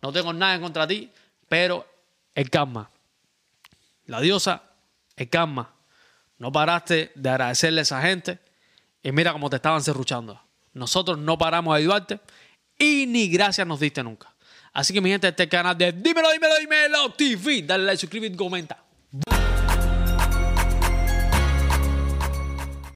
no 0.03 0.12
tengo 0.12 0.33
nada 0.33 0.57
en 0.57 0.62
contra 0.62 0.85
de 0.85 0.94
ti, 0.96 1.12
pero 1.48 1.87
el 2.35 2.50
karma, 2.50 2.90
la 4.11 4.20
diosa, 4.20 4.64
el 5.16 5.31
karma. 5.31 5.73
No 6.38 6.51
paraste 6.51 7.12
de 7.14 7.31
agradecerle 7.31 7.81
a 7.81 7.83
esa 7.83 8.03
gente 8.03 8.40
y 9.03 9.12
mira 9.12 9.33
cómo 9.33 9.49
te 9.49 9.57
estaban 9.57 9.83
cerruchando. 9.83 10.42
Nosotros 10.73 11.16
no 11.16 11.38
paramos 11.38 11.75
de 11.75 11.81
ayudarte 11.81 12.20
y 12.77 13.07
ni 13.07 13.29
gracias 13.29 13.66
nos 13.66 13.79
diste 13.79 14.03
nunca. 14.03 14.35
Así 14.73 14.92
que 14.92 15.01
mi 15.01 15.11
gente, 15.11 15.29
este 15.29 15.49
canal 15.49 15.79
de 15.79 15.92
Dímelo, 15.92 16.31
Dímelo, 16.33 16.59
Dímelo 16.59 17.12
TV. 17.12 17.62
Dale 17.62 17.85
like, 17.85 18.01
suscríbete 18.01 18.37
comenta. 18.37 18.83